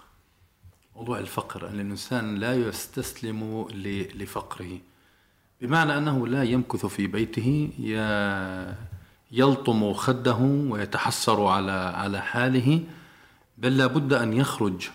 موضوع 0.96 1.18
الفقر 1.18 1.68
أن 1.68 1.74
الإنسان 1.74 2.34
لا 2.34 2.54
يستسلم 2.54 3.66
لفقره. 4.14 4.78
بمعنى 5.60 5.98
أنه 5.98 6.26
لا 6.26 6.42
يمكث 6.42 6.86
في 6.86 7.06
بيته 7.06 7.70
يلطم 9.32 9.92
خده 9.92 10.38
ويتحسر 10.70 11.46
على 11.46 11.72
على 11.72 12.20
حاله 12.20 12.80
بل 13.58 13.76
لا 13.76 13.86
بد 13.86 14.12
أن 14.12 14.32
يخرج 14.32 14.88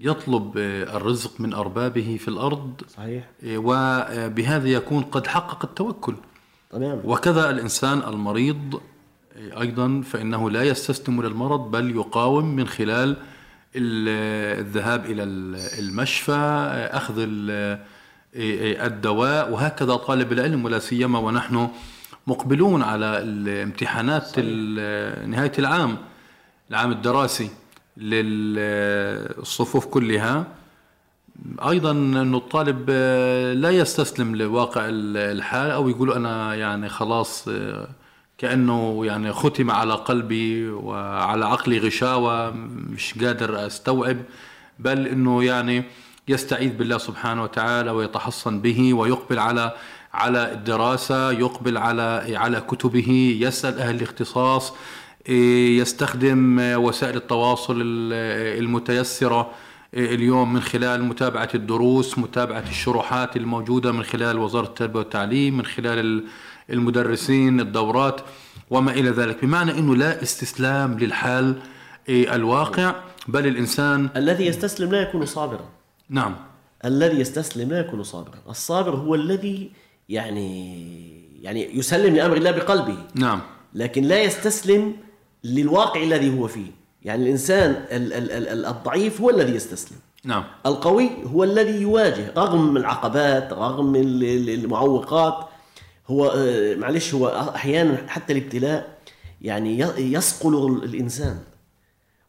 يطلب 0.00 0.58
آه، 0.58 0.96
الرزق 0.96 1.40
من 1.40 1.52
أربابه 1.54 2.16
في 2.20 2.28
الأرض. 2.28 2.82
صحيح. 2.88 3.30
وبهذا 3.46 4.68
يكون 4.68 5.02
قد 5.02 5.26
حقق 5.26 5.64
التوكل. 5.64 6.14
تمام. 6.70 7.00
وكذا 7.04 7.50
الإنسان 7.50 7.98
المريض 7.98 8.80
أيضا 9.60 10.02
فإنه 10.04 10.50
لا 10.50 10.62
يستسلم 10.62 11.22
للمرض 11.22 11.70
بل 11.70 11.96
يقاوم 11.96 12.56
من 12.56 12.66
خلال 12.68 13.16
ال- 13.76 14.58
الذهاب 14.60 15.04
إلى 15.04 15.22
ال- 15.22 15.56
المشفى 15.78 16.32
أخذ 16.92 17.14
ال- 17.18 17.78
الدواء 18.86 19.52
وهكذا 19.52 19.94
طالب 19.96 20.32
العلم 20.32 20.64
ولا 20.64 20.78
سيما 20.78 21.18
ونحن 21.18 21.68
مقبلون 22.26 22.82
على 22.82 23.18
الامتحانات 23.18 24.32
ال- 24.38 25.30
نهاية 25.30 25.52
العام 25.58 25.96
العام 26.70 26.90
الدراسي 26.92 27.50
للصفوف 27.96 29.86
كلها. 29.86 30.46
أيضا 31.68 31.90
إنه 31.90 32.36
الطالب 32.38 32.86
آه، 32.90 33.52
لا 33.54 33.70
يستسلم 33.70 34.36
لواقع 34.36 34.80
ال- 34.88 35.16
الحال 35.36 35.70
أو 35.70 35.88
يقول 35.88 36.12
أنا 36.12 36.54
يعني 36.54 36.88
خلاص 36.88 37.48
آه، 37.48 37.88
كأنه 38.38 39.06
يعني 39.06 39.32
ختم 39.32 39.70
على 39.70 39.94
قلبي 39.94 40.68
وعلى 40.70 41.46
عقلي 41.46 41.78
غشاوة 41.78 42.50
مش 42.90 43.14
قادر 43.24 43.66
أستوعب. 43.66 44.16
بل 44.78 45.06
إنه 45.06 45.44
يعني 45.44 45.84
يستعيذ 46.28 46.72
بالله 46.76 46.98
سبحانه 46.98 47.42
وتعالى 47.42 47.90
ويتحصن 47.90 48.60
به 48.60 48.94
ويقبل 48.94 49.38
على 49.38 49.72
على 50.14 50.52
الدراسة 50.52 51.30
يقبل 51.32 51.76
على 51.76 52.36
على 52.36 52.60
كتبه 52.60 53.36
يسأل 53.40 53.78
أهل 53.78 53.94
الاختصاص 53.96 54.72
إيه، 55.28 55.78
يستخدم 55.78 56.58
آه، 56.60 56.78
وسائل 56.78 57.16
التواصل 57.16 57.80
ال- 57.80 58.58
المتيسرة. 58.64 59.50
اليوم 59.94 60.52
من 60.52 60.60
خلال 60.60 61.04
متابعة 61.04 61.48
الدروس 61.54 62.18
متابعة 62.18 62.64
الشروحات 62.70 63.36
الموجودة 63.36 63.92
من 63.92 64.02
خلال 64.02 64.38
وزارة 64.38 64.66
التربية 64.66 64.98
والتعليم 64.98 65.56
من 65.56 65.64
خلال 65.64 65.98
ال- 65.98 66.24
المدرسين 66.70 67.60
الدورات 67.60 68.20
وما 68.70 68.92
إلى 68.92 69.10
ذلك. 69.10 69.44
بمعنى 69.44 69.70
أنه 69.78 69.96
لا 69.96 70.22
استسلام 70.22 70.98
للحال 70.98 71.58
إيه، 72.08 72.34
الواقع 72.34 72.94
بل 73.28 73.46
الإنسان 73.46 74.08
الذي 74.16 74.46
يستسلم 74.46 74.90
لا 74.90 75.00
يكون 75.00 75.26
صابرا. 75.26 75.68
نعم. 76.08 76.36
الذي 76.84 77.20
يستسلم 77.20 77.68
لا 77.70 77.80
يكون 77.80 78.02
صابرا. 78.02 78.34
الصابر 78.48 78.96
هو 78.96 79.14
الذي 79.14 79.70
يعني 80.08 80.80
يعني 81.42 81.78
يسلم 81.78 82.14
لأمر 82.16 82.36
الله 82.36 82.50
بقلبه. 82.50 82.96
نعم. 83.14 83.40
لكن 83.74 84.02
لا 84.04 84.22
يستسلم 84.22 84.92
للواقع 85.44 86.02
الذي 86.02 86.38
هو 86.38 86.46
فيه. 86.46 86.79
يعني 87.04 87.22
الإنسان 87.22 87.70
ال- 87.70 88.12
ال- 88.12 88.32
ال- 88.32 88.48
ال- 88.48 88.66
الضعيف 88.66 89.20
هو 89.20 89.30
الذي 89.30 89.54
يستسلم. 89.54 89.98
نعم. 90.24 90.44
القوي 90.66 91.10
هو 91.24 91.44
الذي 91.44 91.80
يواجه 91.82 92.32
رغم 92.36 92.76
العقبات 92.76 93.52
رغم 93.52 93.96
ال- 93.96 94.24
ال- 94.24 94.50
المعوقات. 94.64 95.48
هو 96.08 96.26
آه، 96.36 96.74
معلش 96.74 97.14
هو 97.14 97.50
أحيانا 97.54 97.96
حتى 98.08 98.32
الابتلاء 98.32 98.98
يعني 99.42 99.78
يصقل 99.98 100.80
الإنسان. 100.84 101.38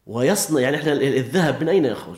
ويصنع 0.06 0.60
يعني 0.60 0.76
إحنا 0.76 0.92
ال- 0.92 1.16
الذهب 1.16 1.62
من 1.62 1.68
أين 1.68 1.84
يخرج؟ 1.84 2.16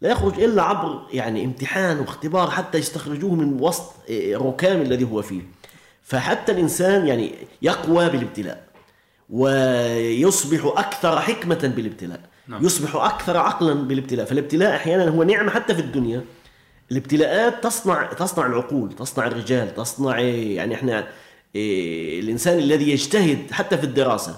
لا 0.00 0.10
يخرج 0.10 0.40
إلا 0.40 0.62
عبر 0.62 1.02
يعني 1.12 1.44
امتحان 1.44 1.98
واختبار 1.98 2.50
حتى 2.50 2.78
يستخرجوه 2.78 3.34
من 3.34 3.60
وسط 3.62 3.92
آه، 4.10 4.34
الركام 4.36 4.80
الذي 4.82 5.04
هو 5.04 5.22
فيه. 5.22 5.42
فحتى 6.02 6.52
الإنسان 6.52 7.06
يعني 7.06 7.32
يقوى 7.62 8.08
بالابتلاء. 8.08 8.62
ويصبح 9.30 10.60
أكثر 10.78 11.20
حكمة 11.20 11.72
بالابتلاء. 11.76 12.20
نعم. 12.48 12.64
يصبح 12.64 12.96
أكثر 12.96 13.36
عقلا 13.36 13.74
بالابتلاء. 13.74 14.26
فالابتلاء 14.26 14.76
أحيانا 14.76 15.08
هو 15.08 15.22
نعمة 15.22 15.50
حتى 15.50 15.74
في 15.74 15.80
الدنيا. 15.80 16.24
الابتلاءات 16.92 17.64
تصنع 17.64 18.12
تصنع 18.12 18.46
العقول 18.46 18.92
تصنع 18.92 19.26
الرجال 19.26 19.74
تصنع 19.74 20.18
يعني 20.20 20.74
إحنا 20.74 21.06
إيه، 21.54 22.20
الإنسان 22.20 22.58
الذي 22.58 22.90
يجتهد 22.90 23.50
حتى 23.50 23.78
في 23.78 23.84
الدراسة 23.84 24.36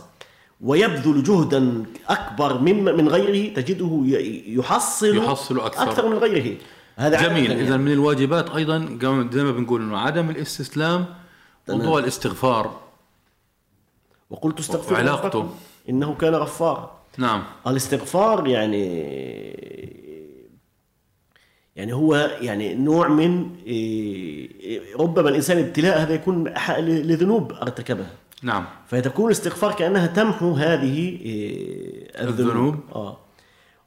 ويبذل 0.60 1.22
جهدا 1.22 1.84
أكبر 2.08 2.58
من 2.58 2.84
من 2.84 3.08
غيره 3.08 3.54
تجده 3.54 4.02
يحصل 4.46 5.16
يحصل 5.16 5.60
أكثر. 5.60 5.82
أكثر 5.82 6.08
من 6.08 6.16
غيره. 6.18 6.56
هذا 6.96 7.22
جميل. 7.28 7.50
يعني. 7.50 7.62
إذا 7.62 7.76
من 7.76 7.92
الواجبات 7.92 8.50
أيضا 8.50 8.78
قام- 9.02 9.30
زي 9.32 9.44
ما 9.44 9.52
بنقول 9.52 9.80
أنه 9.82 9.98
عدم 9.98 10.30
الاستسلام 10.30 11.04
موضوع 11.68 11.98
الاستغفار. 11.98 12.80
وقلت 14.32 14.58
استغفروا 14.58 14.98
وعلاقته. 14.98 15.38
ربكم 15.38 15.50
إنه 15.88 16.14
كان 16.14 16.34
غفارا. 16.34 16.90
نعم. 17.18 17.42
الاستغفار 17.66 18.46
يعني 18.46 18.84
يعني 21.76 21.92
هو 21.92 22.14
يعني 22.40 22.74
نوع 22.74 23.08
من 23.08 23.50
ربما 25.00 25.28
الإنسان 25.28 25.58
ابتلاء 25.58 26.02
هذا 26.02 26.14
يكون 26.14 26.48
لذنوب 26.78 27.52
أرتكبها. 27.52 28.10
نعم. 28.42 28.64
فتكون 28.86 29.26
الاستغفار 29.26 29.72
كأنها 29.72 30.06
تمحو 30.06 30.52
هذه 30.52 30.98
إيه، 30.98 32.22
الذنوب. 32.22 32.50
الذنوب. 32.50 32.76
آه. 32.94 33.16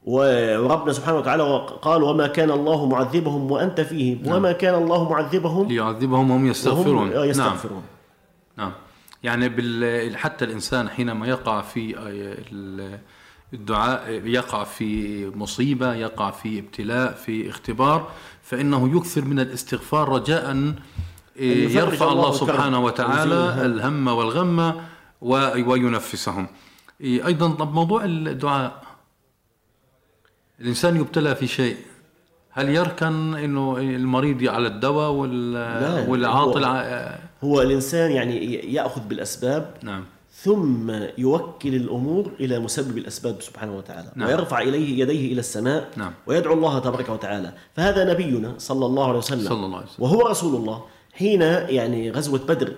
وربنا 0.06 0.94
سبحانه 0.94 1.18
وتعالى 1.18 1.44
قال 1.82 2.04
وما 2.04 2.28
كان 2.28 2.52
الله 2.52 2.86
معذبهم 2.86 3.52
وأنت 3.52 3.82
فيهم 3.82 4.28
وما 4.28 4.52
كان 4.52 4.84
الله 4.84 5.10
معذبهم 5.10 5.68
ليعذبهم 5.68 6.32
وهم 6.32 6.48
يستغفرون 6.48 6.96
وهم 6.98 7.12
آه، 7.12 7.16
نعم. 7.16 7.30
يستغفرون. 7.30 7.84
نعم. 8.58 8.72
يعني 9.26 9.50
بال... 9.50 10.18
حتى 10.18 10.46
الإنسان 10.46 10.90
حينما 10.90 11.28
يقع 11.28 11.62
في 11.62 11.96
ال- 12.52 13.00
الدعاء 13.54 14.10
يقع 14.26 14.64
في 14.64 15.28
مصيبة 15.36 15.94
يقع 15.94 16.32
في 16.32 16.60
ابتلاء 16.60 17.14
في 17.14 17.50
اختبار 17.50 18.12
فإنه 18.44 18.98
يكثر 18.98 19.26
من 19.26 19.40
الاستغفار 19.40 20.10
رجاء 20.10 20.74
يفرج 21.36 21.76
يرفع 21.76 22.12
الله 22.12 22.32
سبحانه 22.32 22.80
وتعالى 22.80 23.66
الهم. 23.66 24.08
والغم. 24.08 24.82
وينفسهم 25.22 26.48
أيضا 27.02 27.50
طب 27.52 27.74
موضوع 27.74 28.04
الدعاء 28.06 28.82
الإنسان 30.62 30.96
يبتلى 30.96 31.36
في 31.36 31.48
شيء 31.48 31.78
هل 32.52 32.70
يركن 32.70 33.34
إنه 33.36 33.78
المريض 33.78 34.44
على 34.44 34.68
الدواء 34.68 35.12
والعاطل 36.10 36.66
هو- 37.44 37.62
الإنسان 37.62 38.12
يعني 38.12 38.56
يأخذ 38.74 39.02
بالأسباب 39.02 39.72
نعم 39.84 40.04
ثم 40.44 40.92
يوكل 41.18 41.76
الأمور 41.76 42.32
إلى 42.40 42.60
مسبب 42.60 42.98
الأسباب 42.98 43.42
سبحانه 43.42 43.78
وتعالى 43.78 44.08
نعم. 44.16 44.28
ويرفع 44.30 44.62
إليه 44.62 45.00
يديه 45.02 45.32
إلى 45.34 45.40
السماء 45.40 45.90
نعم. 45.96 46.14
ويدعو 46.28 46.54
الله 46.54 46.80
تبارك 46.80 47.10
وتعالى 47.10 47.54
فهذا 47.76 48.14
نبينا 48.14 48.54
صلى 48.58 48.86
الله 48.86 49.08
عليه 49.08 49.18
وسلم 49.18 49.48
صلى 49.50 49.66
الله 49.66 49.78
عليه 49.78 49.88
وسلم. 49.88 50.04
وهو 50.06 50.22
رسول 50.28 50.56
الله 50.56 50.84
حين 51.14 51.42
يعني 51.42 52.12
غزوة 52.12 52.40
بدر 52.40 52.74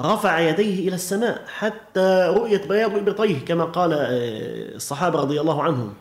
رفع 0.00 0.38
يديه 0.40 0.88
إلى 0.88 0.94
السماء 0.94 1.44
حتى 1.48 2.32
رؤيت 2.36 2.66
بياض 2.66 2.94
ابطيه 2.96 3.38
كما 3.44 3.64
قال 3.64 3.92
آه، 3.92 4.06
الصحابة 4.76 5.20
رضي 5.20 5.40
الله 5.40 5.62
عنهم 5.62 5.92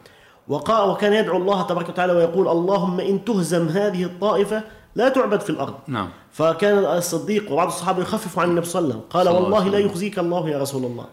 وقال 0.47 0.89
وكان 0.89 1.13
يدعو 1.13 1.37
الله 1.37 1.61
تبارك 1.61 1.89
وتعالى 1.89 2.13
ويقول 2.13 2.47
اللهم 2.47 2.99
إن 2.99 3.25
تهزم 3.25 3.67
هذه 3.67 4.03
الطائفة 4.03 4.63
لا 4.97 5.09
تعبد 5.09 5.41
في 5.41 5.49
الأرض. 5.49 5.75
نعم. 5.87 6.09
فكان 6.31 6.77
الصديق 6.77 7.51
وبعض 7.51 7.67
الصحابة 7.67 8.01
يخفف 8.01 8.39
عن 8.39 8.49
النبي 8.49 8.65
صلى 8.65 8.81
الله 8.81 8.93
عليه 8.93 9.05
وسلم. 9.05 9.09
قال 9.09 9.29
والله 9.29 9.69
لا. 9.69 9.79
يخزيك 9.79 10.19
الله 10.19 10.49
يا 10.49 10.57
رسول 10.57 10.85
الله. 10.85 11.05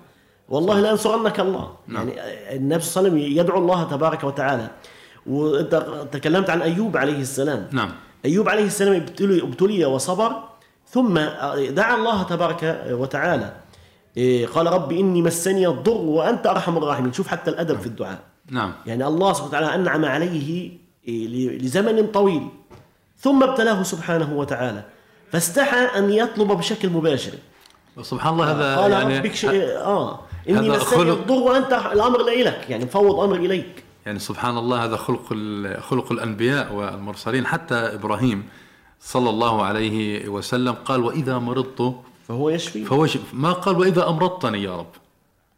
والله 0.49 0.81
لا 0.81 0.90
ينصرنك 0.90 1.40
الله. 1.40 1.73
نعم. 1.87 2.09
يعني 2.09 2.57
النبي 2.57 2.83
صلى 2.83 3.01
الله 3.01 3.11
عليه 3.11 3.25
وسلم 3.25 3.38
يدعو 3.38 3.59
الله 3.59 3.81
تبارك 3.85 4.25
وتعالى. 4.25 4.70
وانت 5.27 5.75
تكلمت 6.12 6.51
عن 6.51 6.62
أيوب 6.62 6.97
عليه 6.97 7.20
السلام. 7.20 7.68
نعم. 7.73 7.90
أيوب 8.25 8.49
عليه 8.49 8.64
السلام 8.64 8.94
ابتلي, 8.94 9.42
ابتلي 9.42 9.85
وصبر 9.85 10.33
ثم 10.88 11.14
دعا 11.70 11.94
الله 11.97 12.23
تبارك 12.23 12.62
وتعالى. 12.90 13.53
إيه، 14.16 14.47
قال 14.47 14.66
رب 14.66 14.92
إني 14.92 15.23
مسني 15.23 15.68
الضر 15.68 16.01
وأنت 16.16 16.47
أرحم 16.47 16.77
الراحمين. 16.77 17.12
شوف 17.12 17.29
حتى 17.29 17.51
الأدب 17.51 17.79
في 17.81 17.87
الدعاء. 17.87 18.18
نعم. 18.51 18.73
يعني 18.87 19.07
الله 19.07 19.33
سبحانه 19.33 19.49
وتعالى 19.49 19.75
أنعم 19.75 20.05
عليه 20.05 20.70
إيه، 21.09 21.59
لزمن 21.59 22.07
طويل. 22.07 22.49
ثم 23.24 23.42
ابتلاه 23.42 23.82
سبحانه 23.82 24.32
وتعالى. 24.32 24.82
فاستحى 25.32 25.82
أن 25.98 26.10
يطلب 26.10 26.48
بشكل 26.52 26.88
مباشر. 26.90 27.32
سبحان 28.02 28.32
الله 28.32 28.52
هذا 28.52 28.76
قال 28.76 28.92
يعني 28.92 29.18
ربك 29.18 29.34
ش... 29.34 29.44
آه 29.44 30.20
إني 30.48 30.68
مسني 30.70 31.10
الضر 31.10 31.34
وأنت 31.34 31.72
الأمر 31.92 32.20
إليك 32.20 32.70
يعني 32.70 32.84
مفوض 32.84 33.20
أمر 33.20 33.37
إليك. 33.37 33.84
يعني 34.06 34.18
سبحان 34.18 34.58
الله 34.58 34.84
هذا 34.84 34.96
خلق 34.96 35.34
خلق 35.80 36.12
الأنبياء 36.12 36.72
والمرسلين. 36.74 37.46
حتى 37.46 37.74
إبراهيم 37.74 38.44
صلى 39.00 39.30
الله 39.30 39.62
عليه 39.62 40.28
وسلم 40.28 40.72
قال 40.72 41.00
وإذا 41.04 41.38
مرضت 41.38 41.94
فهو 42.28 42.50
يشفي. 42.50 42.84
فهو 42.84 43.06
ش- 43.06 43.18
ما 43.32 43.52
قال 43.52 43.78
وإذا 43.78 44.08
أمرضتني 44.08 44.62
يا 44.62 44.76
رب. 44.76 44.94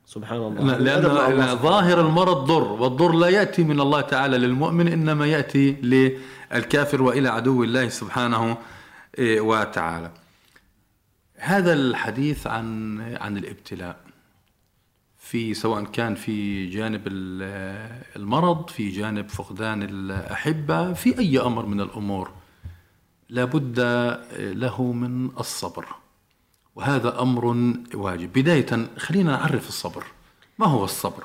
سبحان 0.06 0.38
الله. 0.38 0.78
لأن 0.78 1.56
ظاهر 1.56 2.00
المرض 2.00 2.44
ضر 2.44 2.72
والضر 2.82 3.12
لا 3.12 3.28
يأتي 3.28 3.62
من 3.64 3.80
الله 3.80 4.00
تعالى 4.00 4.38
للمؤمن 4.38 4.88
إنما 4.88 5.26
يأتي 5.26 5.76
للكافر 6.54 7.02
وإلى 7.02 7.28
عدو 7.28 7.64
الله 7.64 7.88
سبحانه 7.88 8.58
إيه، 9.18 9.40
وتعالى. 9.40 10.10
هذا 11.36 11.72
الحديث 11.72 12.46
عن 12.46 13.00
عن 13.20 13.36
الابتلاء. 13.36 13.96
في 15.18 15.54
سواء 15.54 15.84
كان 15.84 16.14
في 16.14 16.66
جانب 16.66 17.02
ال- 17.06 18.02
المرض 18.16 18.70
في 18.70 18.88
جانب 18.90 19.28
فقدان 19.28 19.82
الأحبة 19.82 20.92
في 20.92 21.18
أي 21.18 21.40
أمر 21.40 21.66
من 21.66 21.80
الأمور 21.80 22.30
لابد 23.28 23.80
له 24.38 24.82
من 24.92 25.30
الصبر. 25.40 25.86
وهذا 26.74 27.20
أمر 27.22 27.46
واجب. 27.94 28.32
بداية 28.32 28.88
خلينا 28.98 29.32
نعرف 29.32 29.68
الصبر. 29.68 30.04
ما 30.58 30.66
هو 30.66 30.84
الصبر؟ 30.84 31.24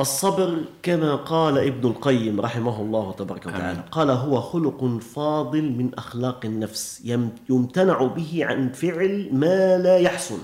الصبر 0.00 0.58
كما 0.82 1.14
قال 1.14 1.58
ابن 1.58 1.88
القيم 1.88 2.40
رحمه 2.40 2.80
الله 2.80 3.12
تبارك 3.12 3.46
وتعالى. 3.46 3.84
قال 3.90 4.10
هو 4.10 4.40
خلق 4.40 4.84
فاضل 5.14 5.62
من 5.62 5.90
أخلاق 5.98 6.40
النفس 6.44 7.00
يم- 7.04 7.30
يمتنع 7.50 8.02
به 8.02 8.40
عن 8.44 8.72
فعل 8.72 9.28
ما 9.32 9.78
لا 9.78 9.96
يحسن 9.98 10.38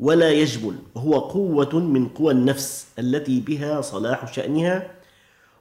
ولا 0.00 0.30
يجبل 0.30 0.74
وهو 0.94 1.18
قوة 1.18 1.74
من 1.78 2.08
قوى 2.08 2.32
النفس 2.32 2.86
التي 2.98 3.40
بها 3.40 3.80
صلاح 3.80 4.32
شأنها 4.32 4.90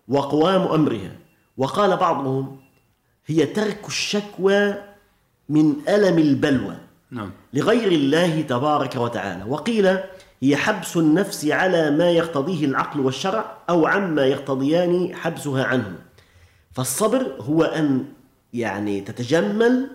وقوام 0.07 0.61
أمرها. 0.61 1.11
وقال 1.57 1.97
بعضهم 1.97 2.57
هي 3.25 3.45
ترك 3.45 3.87
الشكوى 3.87 4.73
من 5.49 5.73
ألم 5.89 6.17
البلوى 6.17 6.75
نعم. 7.11 7.31
لغير 7.53 7.91
الله 7.91 8.41
تبارك 8.41 8.95
وتعالى. 8.95 9.43
وقيل 9.43 9.97
هي 10.41 10.55
حبس 10.55 10.97
النفس 10.97 11.47
على 11.47 11.91
ما 11.91 12.11
يقتضيه 12.11 12.65
العقل 12.65 12.99
والشرع 12.99 13.57
أو 13.69 13.87
عما 13.87 14.25
يقتضيان 14.25 15.15
حبسها 15.15 15.63
عنه 15.63 15.95
فالصبر 16.71 17.35
هو 17.41 17.63
أن 17.63 18.05
يعني 18.53 19.01
تتجمل 19.01 19.89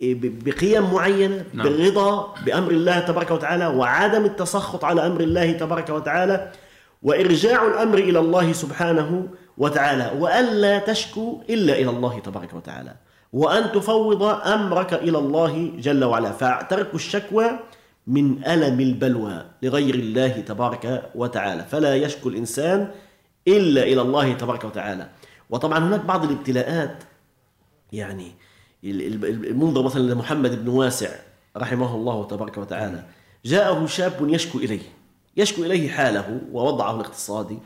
بقيم 0.00 0.94
معينة 0.94 1.44
نعم. 1.52 1.68
بالرضا 1.68 2.34
بأمر 2.46 2.70
الله 2.70 3.00
تبارك 3.00 3.30
وتعالى 3.30 3.66
وعدم 3.66 4.24
التسخط 4.24 4.84
على 4.84 5.06
أمر 5.06 5.20
الله 5.20 5.52
تبارك 5.52 5.90
وتعالى 5.90 6.52
وإرجاع 7.02 7.66
الأمر 7.66 7.98
إلى 7.98 8.18
الله 8.18 8.52
سبحانه 8.52 9.28
وتعالى 9.58 10.12
وألا 10.18 10.78
تشكو 10.78 11.40
إلا 11.50 11.72
إلى 11.72 11.90
الله 11.90 12.18
تبارك 12.18 12.54
وتعالى 12.54 12.94
وأن 13.32 13.72
تفوض 13.72 14.22
أمرك 14.22 14.94
إلى 14.94 15.18
الله 15.18 15.72
جل 15.78 16.04
وعلا 16.04 16.32
فترك 16.32 16.94
الشكوى 16.94 17.50
من 18.08 18.44
ألم 18.44 18.80
البلوى 18.80 19.44
لغير 19.62 19.94
الله 19.94 20.28
تبارك 20.40 21.10
وتعالى. 21.14 21.64
فلا 21.64 21.96
يشكو 21.96 22.28
الإنسان 22.28 22.90
إلا 23.48 23.82
إلى 23.82 24.00
الله 24.00 24.32
تبارك 24.32 24.64
وتعالى. 24.64 25.08
وطبعا 25.50 25.78
هناك 25.78 26.04
بعض 26.04 26.24
الابتلاءات 26.24 27.04
يعني 27.92 28.32
ال- 28.84 29.24
ال- 29.24 29.46
المنظر 29.46 29.82
مثلا 29.82 30.12
لمحمد 30.12 30.64
بن 30.64 30.68
واسع 30.68 31.08
رحمه 31.56 31.94
الله 31.94 32.24
تبارك 32.24 32.58
وتعالى 32.58 33.04
جاءه 33.44 33.86
شاب 33.86 34.12
يشكو 34.28 34.58
إليه 34.58 34.80
يشكو 35.36 35.64
إليه 35.64 35.88
حاله 35.90 36.40
ووضعه 36.52 36.94
الاقتصادي 36.94 37.58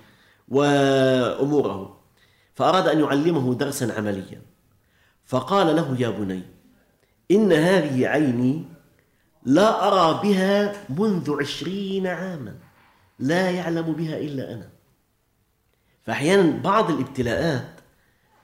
وأموره 0.49 1.97
فأراد 2.55 2.89
أن 2.89 3.01
يعلمه 3.01 3.55
درسا 3.55 3.95
عمليا. 3.99 4.43
فقال 5.27 5.77
له 5.77 5.97
يا 5.99 6.09
بني 6.11 6.43
إن 7.31 7.53
هذه 7.53 8.07
عيني 8.09 8.65
لا 9.45 9.89
أرى 9.89 10.21
بها 10.23 10.73
منذ 10.99 11.37
عشرين 11.41 12.07
عاما 12.07 12.55
لا 13.19 13.51
يعلم 13.51 13.93
بها 13.93 14.19
إلا 14.19 14.53
أنا. 14.55 14.69
فأحيانا 16.07 16.63
بعض 16.63 16.91
الابتلاءات 16.91 17.69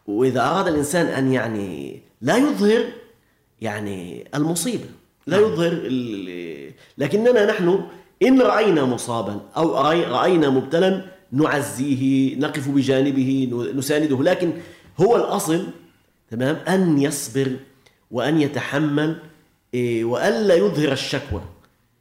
وإذا 0.06 0.40
أراد 0.50 0.68
الإنسان 0.68 1.06
أن 1.06 1.32
يعني 1.32 2.02
لا 2.20 2.36
يظهر 2.36 2.84
يعني 3.60 4.28
المصيبة 4.34 4.84
لا 5.26 5.36
يظهر 5.38 5.72
ال- 5.72 6.72
لكننا 6.98 7.46
نحن 7.46 7.80
إن 8.22 8.40
رأينا 8.42 8.84
مصابا 8.84 9.40
أو 9.56 9.76
رأي- 9.82 10.08
رأينا 10.08 10.50
مبتلا 10.50 11.04
نعزيه 11.32 12.36
نقف 12.36 12.68
بجانبه 12.68 13.48
نسانده. 13.74 14.22
لكن 14.22 14.52
هو 15.00 15.16
الأصل 15.16 15.66
تمام 16.30 16.56
أن 16.56 16.98
يصبر 16.98 17.56
وأن 18.10 18.40
يتحمل 18.40 19.18
وألا 19.74 20.54
يظهر 20.54 20.92
الشكوى 20.92 21.40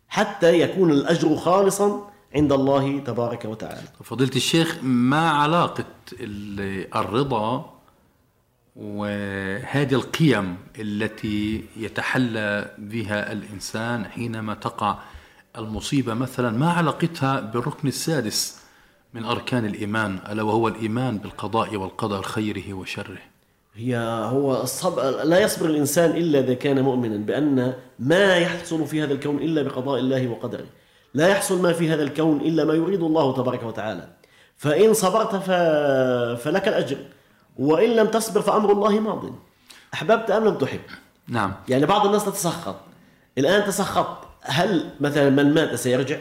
حتى 0.10 0.60
يكون 0.60 0.92
الأجر 0.92 1.36
خالصا 1.36 2.10
عند 2.36 2.52
الله 2.52 3.00
تبارك 3.00 3.46
وتعالى. 3.46 3.82
فضيلة 4.04 4.32
الشيخ 4.36 4.78
ما 4.84 5.30
علاقة 5.30 5.86
ال- 6.20 6.96
الرضا 6.96 7.74
وهذه 8.76 9.94
القيم 9.94 10.58
التي 10.80 11.66
يتحلى 11.78 12.76
بها 12.78 13.32
الإنسان 13.32 14.06
حينما 14.06 14.54
تقع 14.54 14.98
المصيبة؟ 15.58 16.14
مثلا 16.14 16.52
ما 16.58 16.72
علاقتها 16.72 17.40
بالركن 17.40 17.88
السادس 17.88 18.60
من 19.14 19.24
أركان 19.26 19.66
الإيمان 19.66 20.20
ألا 20.30 20.44
وهو 20.44 20.68
الإيمان 20.68 21.18
بالقضاء 21.18 21.76
والقدر 21.76 22.22
خيره 22.22 22.74
وشره؟ 22.74 23.18
هي 23.78 23.98
هو 24.32 24.62
الصبر 24.62 25.04
لا 25.24 25.40
يصبر 25.40 25.66
الإنسان 25.66 26.12
إلا 26.12 26.40
إذا 26.40 26.54
كان 26.54 26.82
مؤمنا 26.82 27.18
بأن 27.18 27.74
ما 28.00 28.36
يحصل 28.36 28.88
في 28.88 29.04
هذا 29.04 29.14
الكون 29.14 29.38
إلا 29.38 29.62
بقضاء 29.62 30.00
الله 30.00 30.28
وقدره. 30.28 30.66
لا 31.14 31.28
يحصل 31.28 31.62
ما 31.62 31.74
في 31.74 31.90
هذا 31.90 32.04
الكون 32.04 32.42
إلا 32.42 32.66
ما 32.66 32.74
يريد 32.74 33.04
الله 33.04 33.36
تبارك 33.36 33.64
وتعالى. 33.64 34.08
فإن 34.58 34.94
صبرت 34.94 35.36
ف... 35.36 35.52
فلك 36.44 36.68
الأجر. 36.68 36.98
وإن 37.58 37.90
لم 37.90 38.08
تصبر 38.08 38.42
فأمر 38.42 38.72
الله 38.72 39.00
ماض. 39.00 39.26
أحببت 39.94 40.32
أم 40.32 40.46
لم 40.46 40.58
تحب؟ 40.58 40.80
نعم. 41.28 41.54
يعني 41.70 41.86
بعض 41.86 42.06
الناس 42.06 42.26
تتسخط. 42.26 42.76
الآن 43.38 43.66
تسخط. 43.68 44.28
هل 44.42 44.90
مثلا 45.00 45.30
من 45.30 45.54
مات 45.54 45.76
سيرجع؟ 45.76 46.18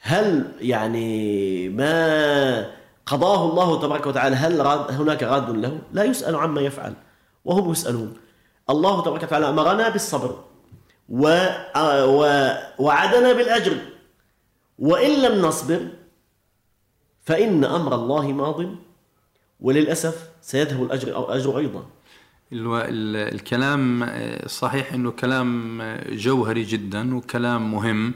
هل 0.00 0.52
يعني 0.60 1.68
ما 1.68 2.70
قضاه 3.06 3.50
الله 3.50 3.82
تبارك 3.82 4.06
وتعالى 4.06 4.36
هل 4.36 4.66
راد 4.66 4.92
هناك 4.92 5.22
راد 5.22 5.50
له؟ 5.50 5.78
لا 5.92 6.04
يسأل 6.04 6.36
عما 6.36 6.60
يفعل 6.60 6.94
وهم 7.44 7.70
يسألون. 7.70 8.14
الله 8.70 9.02
تبارك 9.02 9.22
وتعالى 9.22 9.48
أمرنا 9.48 9.88
بالصبر 9.88 10.44
و... 11.08 11.48
و... 12.04 12.50
وعدنا 12.78 13.32
بالأجر. 13.32 13.76
وإن 14.78 15.22
لم 15.22 15.46
نصبر 15.46 15.88
فإن 17.22 17.64
أمر 17.64 17.94
الله 17.94 18.32
ماض 18.32 18.64
وللأسف 19.60 20.28
سيذهب 20.40 20.82
الأجر 20.82 21.14
أو 21.14 21.32
أجر 21.32 21.58
أيضا. 21.58 21.86
الكلام 22.52 24.02
آه، 24.02 24.46
صحيح 24.46 24.92
إنه 24.92 25.10
كلام 25.10 25.80
آه، 25.80 26.14
جوهري 26.14 26.62
جدا 26.62 27.16
وكلام 27.16 27.72
مهم. 27.72 28.14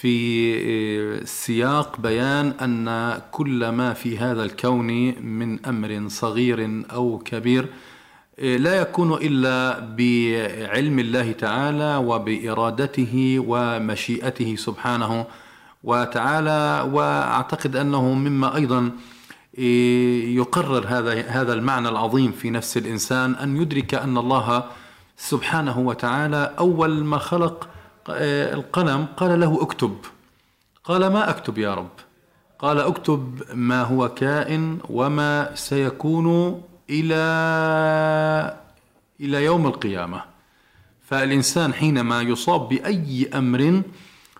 في 0.00 0.54
آه، 0.56 1.24
سياق 1.24 2.00
بيان 2.00 2.46
أن 2.50 3.18
كل 3.30 3.68
ما 3.68 3.92
في 3.92 4.18
هذا 4.18 4.42
الكون 4.42 4.86
من 5.24 5.66
أمر 5.66 6.04
صغير 6.08 6.84
أو 6.92 7.18
كبير 7.24 7.66
آه، 8.38 8.56
لا 8.56 8.74
يكون 8.74 9.12
إلا 9.12 9.78
بعلم 9.80 10.98
الله 10.98 11.32
تعالى 11.32 11.96
وبإرادته 11.96 13.44
ومشيئته 13.46 14.56
سبحانه 14.56 15.26
وتعالى 15.84 16.90
وأعتقد 16.92 17.76
أنه 17.76 18.14
مما 18.14 18.56
أيضا 18.56 18.90
يقرر 20.38 20.84
هذا 20.88 21.22
هذا 21.28 21.52
المعنى 21.52 21.88
العظيم 21.88 22.32
في 22.32 22.50
نفس 22.50 22.76
الإنسان 22.76 23.34
أن 23.34 23.56
يدرك 23.56 23.94
أن 23.94 24.18
الله 24.18 24.64
سبحانه 25.16 25.78
وتعالى 25.78 26.54
أول 26.58 27.04
ما 27.04 27.18
خلق 27.18 27.64
آه، 27.64 27.79
القلم 28.58 29.06
قال 29.16 29.40
له 29.40 29.62
اكتب. 29.62 29.96
قال 30.84 31.06
ما 31.06 31.30
اكتب 31.30 31.58
يا 31.58 31.74
رب؟ 31.74 31.90
قال 32.58 32.78
اكتب 32.78 33.42
ما 33.54 33.82
هو 33.82 34.08
كائن 34.08 34.78
وما 34.90 35.54
سيكون 35.54 36.60
إلى 36.90 37.22
إلى 39.20 39.44
يوم 39.44 39.66
القيامة. 39.66 40.20
فالإنسان 41.08 41.74
حينما 41.74 42.22
يصاب 42.22 42.68
بأي 42.68 43.30
أمر 43.34 43.82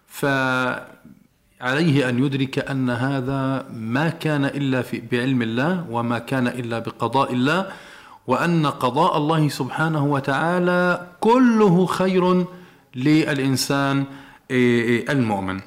فعليه 0.06 2.08
أن 2.08 2.24
يدرك 2.24 2.58
أن 2.58 2.90
هذا 2.90 3.66
ما 3.72 4.08
كان 4.08 4.44
إلا 4.44 4.82
في 4.82 5.02
بعلم 5.12 5.42
الله 5.42 5.86
وما 5.90 6.18
كان 6.18 6.46
إلا 6.46 6.78
بقضاء 6.78 7.32
الله 7.32 7.66
وأن 8.26 8.66
قضاء 8.66 9.16
الله 9.16 9.48
سبحانه 9.48 10.04
وتعالى 10.04 11.06
كله 11.20 11.86
خير 11.86 12.46
للإنسان 12.94 14.04
إيه، 14.50 14.82
إيه، 14.82 15.12
المؤمن 15.12 15.60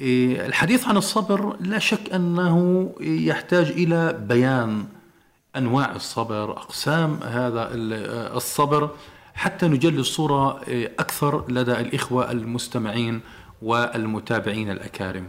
إيه، 0.00 0.46
الحديث 0.46 0.88
عن 0.88 0.96
الصبر 0.96 1.56
لا 1.60 1.78
شك 1.78 2.12
أنه 2.12 2.90
يحتاج 3.00 3.70
إلى 3.70 4.12
بيان 4.28 4.84
أنواع 5.56 5.96
الصبر 5.96 6.50
أقسام 6.50 7.18
هذا 7.22 7.68
الصبر 8.36 8.90
حتى 9.34 9.68
نجلي 9.68 10.00
الصورة 10.00 10.60
أكثر 10.98 11.52
لدى 11.52 11.72
الإخوة 11.72 12.30
المستمعين 12.30 13.20
والمتابعين 13.62 14.70
الأكارم. 14.70 15.28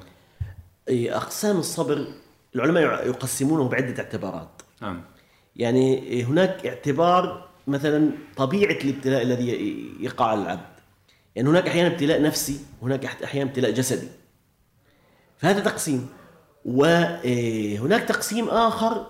أقسام 0.90 1.58
الصبر 1.58 2.08
العلماء 2.56 3.08
يقسمونه 3.08 3.70
بعدة 3.70 4.04
اعتبارات. 4.04 4.62
نعم. 4.82 5.02
يعني 5.56 6.24
هناك 6.24 6.66
اعتبار 6.68 7.48
مثلا 7.68 8.12
طبيعة 8.38 8.78
الابتلاء 8.84 9.22
الذي 9.22 9.78
يقع 10.00 10.26
على 10.26 10.42
العبد. 10.42 10.73
يعني 11.36 11.50
هناك 11.50 11.68
أحيانا 11.68 11.88
ابتلاء 11.88 12.22
نفسي 12.22 12.60
وهناك 12.82 13.06
أحيانا 13.06 13.50
ابتلاء 13.50 13.72
جسدي. 13.72 14.08
فهذا 15.38 15.60
تقسيم. 15.60 16.10
وهناك 16.66 18.04
تقسيم 18.04 18.50
آخر 18.50 19.06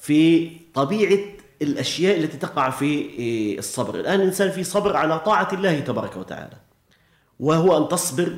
في 0.00 0.50
طبيعة 0.74 1.24
الأشياء 1.62 2.18
التي 2.18 2.36
تقع 2.36 2.70
في 2.70 3.58
الصبر. 3.58 4.00
الآن 4.00 4.20
الإنسان 4.20 4.50
في 4.50 4.64
صبر 4.64 4.96
على 4.96 5.18
طاعة 5.20 5.48
الله 5.52 5.80
تبارك 5.80 6.16
وتعالى. 6.16 6.56
وهو 7.40 7.76
أن 7.76 7.88
تصبر 7.88 8.36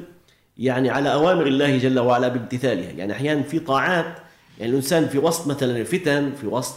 يعني 0.59 0.91
على 0.91 1.13
أوامر 1.13 1.47
الله 1.47 1.79
جل 1.79 1.99
وعلا 1.99 2.29
بامتثالها. 2.29 2.91
يعني 2.91 3.13
أحيانا 3.13 3.43
في 3.43 3.59
طاعات 3.59 4.19
يعني 4.59 4.71
الإنسان 4.71 5.09
في 5.09 5.19
وسط 5.19 5.47
مثلا 5.47 5.77
الفتن 5.77 6.33
في 6.41 6.47
وسط 6.47 6.77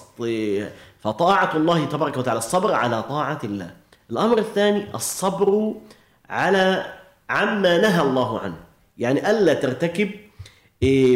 فطاعة 1.00 1.58
الله 1.58 1.86
تبارك 1.86 2.18
وتعالى 2.18 2.38
الصبر 2.38 2.74
على 2.74 3.04
طاعة 3.04 3.40
الله. 3.44 3.74
الأمر 4.12 4.38
الثاني 4.38 4.96
الصبر 4.96 5.74
على 6.30 6.86
عما 7.30 7.78
نهى 7.78 8.02
الله 8.02 8.40
عنه. 8.40 8.58
يعني 8.98 9.30
ألا 9.30 9.54
ترتكب 9.54 10.10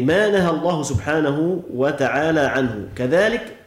ما 0.02 0.30
نهى 0.30 0.50
الله 0.50 0.84
سبحانه 0.84 1.64
وتعالى 1.74 2.40
عنه. 2.40 2.88
كذلك 2.96 3.58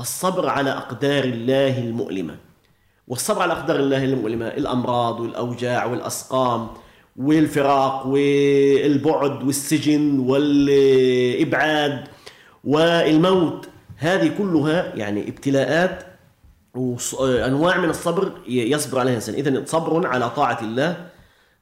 الصبر 0.00 0.48
على 0.48 0.70
أقدار 0.70 1.24
الله 1.24 1.78
المؤلمة. 1.78 2.36
والصبر 3.08 3.42
على 3.42 3.52
أقدار 3.52 3.76
الله 3.76 4.04
المؤلمة 4.04 4.46
الأمراض 4.46 5.20
والأوجاع 5.20 5.84
والأسقام 5.84 6.68
والفراق 7.16 8.06
والبعد 8.06 9.42
والسجن 9.44 10.18
والإبعاد 10.18 12.04
والموت 12.64 13.68
هذه 13.96 14.30
كلها 14.38 14.94
يعني 14.94 15.28
ابتلاءات 15.28 16.04
وأنواع 16.74 17.78
من 17.78 17.90
الصبر 17.90 18.32
يصبر 18.46 18.98
عليها 18.98 19.12
الإنسان 19.12 19.34
إذن 19.34 19.66
صبر 19.66 20.06
على 20.06 20.30
طاعة 20.30 20.60
الله 20.62 21.10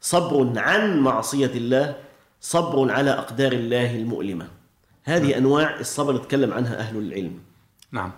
صبر 0.01 0.59
عن 0.59 1.01
معصية 1.01 1.51
الله 1.55 1.96
صبر 2.40 2.92
على 2.92 3.11
أقدار 3.11 3.53
الله 3.53 3.96
المؤلمة. 3.96 4.48
هذه 5.05 5.38
أنواع 5.38 5.81
الصبر 5.81 6.16
نتكلم 6.16 6.53
عنها 6.53 6.79
أهل 6.79 6.98
العلم. 6.98 7.38
نعم. 7.92 8.12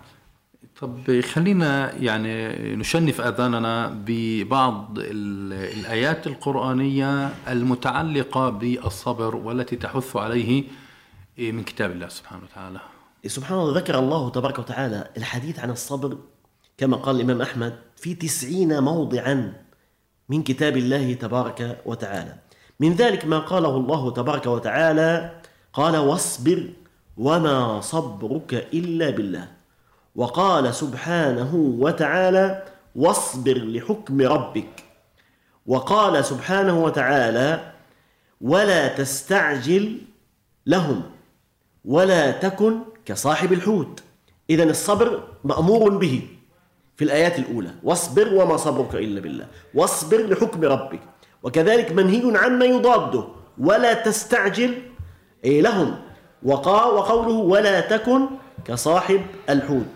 طب 0.81 1.21
خلينا 1.21 1.93
يعني 1.93 2.55
نشنف 2.75 3.21
أذاننا 3.21 4.03
ببعض 4.05 4.97
الآيات 4.97 6.27
القرآنية 6.27 7.29
المتعلقة 7.47 8.49
بالصبر 8.49 9.35
والتي 9.35 9.75
تحث 9.75 10.15
عليه 10.15 10.63
من 11.37 11.63
كتاب 11.63 11.91
الله 11.91 12.07
سبحانه 12.07 12.41
وتعالى. 12.43 12.79
سبحان 13.27 13.59
الله 13.59 13.77
ذكر 13.77 13.99
الله 13.99 14.29
تبارك 14.29 14.59
وتعالى 14.59 15.09
الحديث 15.17 15.59
عن 15.59 15.69
الصبر 15.69 16.17
كما 16.77 16.97
قال 16.97 17.15
الإمام 17.15 17.41
أحمد 17.41 17.73
في 17.95 18.13
تسعين 18.13 18.83
موضعا 18.83 19.53
من 20.29 20.43
كتاب 20.43 20.77
الله 20.77 21.13
تبارك 21.13 21.81
وتعالى. 21.85 22.35
من 22.79 22.93
ذلك 22.93 23.25
ما 23.25 23.39
قاله 23.39 23.77
الله 23.77 24.11
تبارك 24.11 24.45
وتعالى 24.45 25.41
قال 25.73 25.97
واصبر 25.97 26.69
وما 27.17 27.81
صبرك 27.81 28.53
إلا 28.73 29.09
بالله. 29.09 29.47
وقال 30.15 30.75
سبحانه 30.75 31.55
وتعالى 31.55 32.65
واصبر 32.95 33.57
لحكم 33.57 34.21
ربك. 34.21 34.83
وقال 35.65 36.25
سبحانه 36.25 36.83
وتعالى 36.83 37.73
ولا 38.41 38.87
تستعجل 38.87 40.01
لهم 40.65 41.01
ولا 41.85 42.31
تكن 42.31 42.79
كصاحب 43.05 43.53
الحوت. 43.53 44.03
اذا 44.49 44.63
الصبر 44.63 45.23
مأمور 45.43 45.97
به. 45.97 46.27
في 46.95 47.03
الآيات 47.03 47.39
الأولى 47.39 47.71
واصبر 47.83 48.33
وما 48.33 48.57
صبرك 48.57 48.95
إلا 48.95 49.21
بالله 49.21 49.45
واصبر 49.73 50.17
لحكم 50.17 50.63
ربك. 50.63 50.99
وكذلك 51.43 51.91
منهي 51.91 52.37
عما 52.37 52.65
يضاده 52.65 53.23
ولا 53.57 53.93
تستعجل 53.93 54.73
لهم 55.45 55.95
وقوله 56.43 57.29
ولا 57.29 57.79
تكن 57.79 58.25
كصاحب 58.65 59.21
الحوت. 59.49 59.93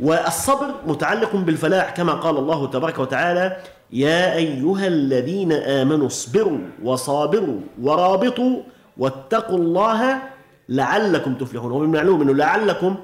والصبر 0.00 0.74
متعلق 0.86 1.36
بالفلاح 1.36 1.90
كما 1.90 2.12
قال 2.12 2.36
الله 2.36 2.66
تبارك 2.66 2.98
وتعالى 2.98 3.56
يا 3.92 4.34
أيها 4.34 4.86
الذين 4.86 5.52
آمنوا 5.52 6.06
اصبروا 6.06 6.58
وصابروا 6.82 7.60
ورابطوا 7.82 8.62
واتقوا 8.98 9.58
الله 9.58 10.22
لعلكم 10.68 11.34
تفلحون. 11.34 11.72
ومن 11.72 11.84
المعلوم 11.84 12.22
أنه 12.22 12.34
لعلكم 12.34 12.96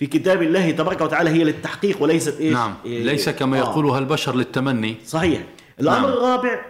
في 0.00 0.06
كتاب 0.06 0.42
الله 0.42 0.70
تبارك 0.70 1.00
وتعالى 1.00 1.30
هي 1.30 1.44
للتحقيق 1.44 2.02
وليست 2.02 2.40
إيش؟ 2.40 2.52
نعم 2.52 2.74
إيه 2.84 3.04
ليس 3.04 3.28
كما 3.28 3.56
آه. 3.56 3.60
يقولها 3.60 3.98
البشر 3.98 4.34
للتمني 4.34 4.96
صحيح 5.06 5.42
الأمر 5.80 6.08
نعم. 6.08 6.12
الرابع 6.12 6.60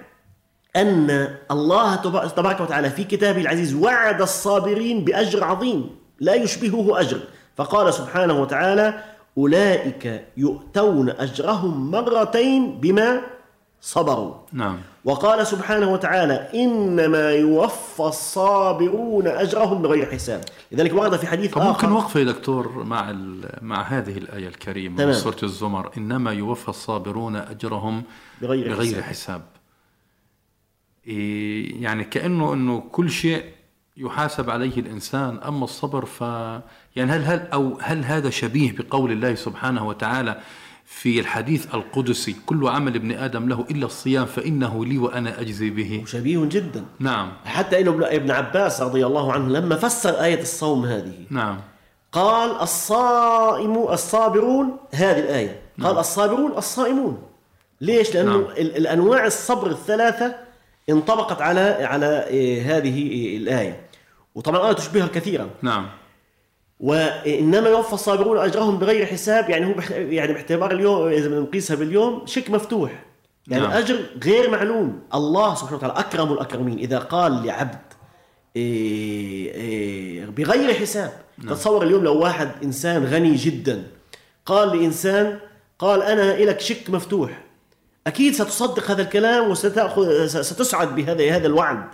أن 0.76 1.28
الله 1.50 1.96
تبارك 2.26 2.60
وتعالى 2.60 2.90
في 2.90 3.04
كتابه 3.04 3.40
العزيز 3.40 3.74
وعد 3.74 4.22
الصابرين 4.22 5.04
بأجر 5.04 5.44
عظيم 5.44 5.90
لا 6.20 6.34
يشبهه 6.34 7.00
أجر 7.00 7.20
فقال 7.56 7.94
سبحانه 7.94 8.42
وتعالى 8.42 9.04
أولئك 9.38 10.24
يؤتون 10.36 11.10
أجرهم 11.10 11.90
مرتين 11.90 12.80
بما 12.80 13.20
صبروا. 13.80 14.34
نعم. 14.52 14.78
وقال 15.04 15.46
سبحانه 15.46 15.92
وتعالى 15.92 16.48
إنما 16.54 17.30
يوفى 17.30 18.00
الصابرون 18.00 19.26
أجرهم 19.26 19.82
بغير 19.82 20.12
حساب. 20.12 20.44
لذلك 20.72 20.94
ورد 20.94 21.16
في 21.16 21.26
حديث 21.26 21.56
آخر 21.56 21.68
ممكن 21.68 21.92
وقفة 21.92 22.20
يا 22.20 22.24
دكتور 22.24 22.84
مع 22.84 23.12
مع 23.62 23.82
هذه 23.82 24.18
الآية 24.18 24.48
الكريمة 24.48 25.06
من 25.06 25.12
سورة 25.12 25.36
الزمر. 25.42 25.90
إنما 25.96 26.32
يوفى 26.32 26.68
الصابرون 26.68 27.36
أجرهم 27.36 28.02
بغير, 28.42 28.68
بغير 28.68 28.94
حساب, 28.94 29.02
حساب. 29.02 29.42
إيه 31.06 31.82
يعني 31.82 32.04
كأنه 32.04 32.52
أنه 32.52 32.80
كل 32.92 33.10
شيء 33.10 33.44
يحاسب 33.96 34.50
عليه 34.50 34.76
الإنسان. 34.78 35.38
أما 35.38 35.64
الصبر 35.64 36.04
ف 36.04 36.20
يعني 36.96 37.12
هل 37.12 37.24
هل 37.24 37.46
أو 37.52 37.78
هل 37.82 38.04
هذا 38.04 38.30
شبيه 38.30 38.72
بقول 38.72 39.12
الله 39.12 39.34
سبحانه 39.34 39.88
وتعالى 39.88 40.40
في 40.90 41.20
الحديث 41.20 41.74
القدسي 41.74 42.36
كل 42.46 42.68
عمل 42.68 42.94
ابن 42.94 43.12
آدم 43.12 43.48
له 43.48 43.64
إلا 43.70 43.86
الصيام 43.86 44.26
فإنه 44.26 44.84
لي 44.84 44.98
وأنا 44.98 45.40
أجزي 45.40 45.70
به. 45.70 46.04
شبيه 46.06 46.44
جدا. 46.44 46.84
نعم. 46.98 47.32
حتى 47.44 47.80
إنه 47.80 48.06
ابن 48.06 48.30
عباس 48.30 48.80
رضي 48.80 49.06
الله 49.06 49.32
عنه 49.32 49.48
لما 49.48 49.76
فسر 49.76 50.10
آية 50.24 50.40
الصوم 50.40 50.84
هذه. 50.84 51.14
نعم. 51.30 51.60
قال 52.12 52.60
الصائم 52.60 53.88
الصابرون 53.88 54.76
هذه 54.94 55.18
الآية. 55.18 55.62
قال 55.82 55.92
نعم. 55.92 55.98
الصابرون 55.98 56.52
الصائمون. 56.56 57.22
ليش؟ 57.80 58.14
لأنه 58.14 58.36
نعم. 58.36 58.44
الأنواع 58.58 59.26
الصبر 59.26 59.70
الثلاثة 59.70 60.34
انطبقت 60.90 61.42
على 61.42 61.60
على 61.60 62.26
إيه، 62.26 62.76
هذه 62.76 63.36
الآية. 63.36 63.80
وطبعا 64.34 64.60
الآية 64.60 64.72
تشبهها 64.72 65.06
كثيرا. 65.06 65.50
نعم. 65.62 65.88
وإنما 66.80 67.68
يوفى 67.68 67.92
الصابرون 67.92 68.38
أجرهم 68.38 68.78
بغير 68.78 69.06
حساب 69.06 69.50
يعني 69.50 69.66
هو 69.66 69.74
يعني 69.90 70.32
باعتبار 70.32 70.72
اليوم 70.72 71.08
إذا 71.08 71.28
بدنا 71.28 71.40
نقيسها 71.40 71.76
باليوم 71.76 72.26
شيك 72.26 72.50
مفتوح. 72.50 73.04
يعني 73.48 73.62
نعم. 73.62 73.72
أجر 73.72 73.96
غير 74.24 74.50
معلوم. 74.50 75.00
الله 75.14 75.54
سبحانه 75.54 75.76
وتعالى 75.76 75.94
أكرم 75.98 76.32
الأكرمين. 76.32 76.78
إذا 76.78 76.98
قال 76.98 77.46
لعبد 77.46 77.78
إيه 78.56 79.54
إيه 79.54 80.26
بغير 80.26 80.74
حساب. 80.74 81.12
نعم. 81.38 81.54
تتصور 81.54 81.82
اليوم 81.82 82.04
لو 82.04 82.18
واحد 82.18 82.50
إنسان 82.62 83.04
غني 83.04 83.34
جدا 83.34 83.82
قال 84.46 84.78
لإنسان 84.78 85.38
قال 85.78 86.02
أنا 86.02 86.44
لك 86.44 86.60
شيك 86.60 86.90
مفتوح. 86.90 87.44
أكيد 88.06 88.34
ستصدق 88.34 88.90
هذا 88.90 89.02
الكلام 89.02 89.50
وستأخذ 89.50 90.26
ستسعد 90.26 90.94
بهذا 90.94 91.36
هذا 91.36 91.46
الوعد. 91.46 91.84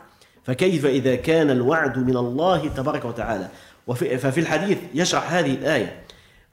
فكيف 0.44 0.86
إذا 0.86 1.14
كان 1.14 1.50
الوعد 1.50 1.98
من 1.98 2.16
الله 2.16 2.68
تبارك 2.68 3.04
وتعالى؟ 3.04 3.48
ففي 3.94 4.40
الحديث 4.40 4.78
يشرح 4.94 5.32
هذه 5.32 5.54
الآية. 5.54 6.02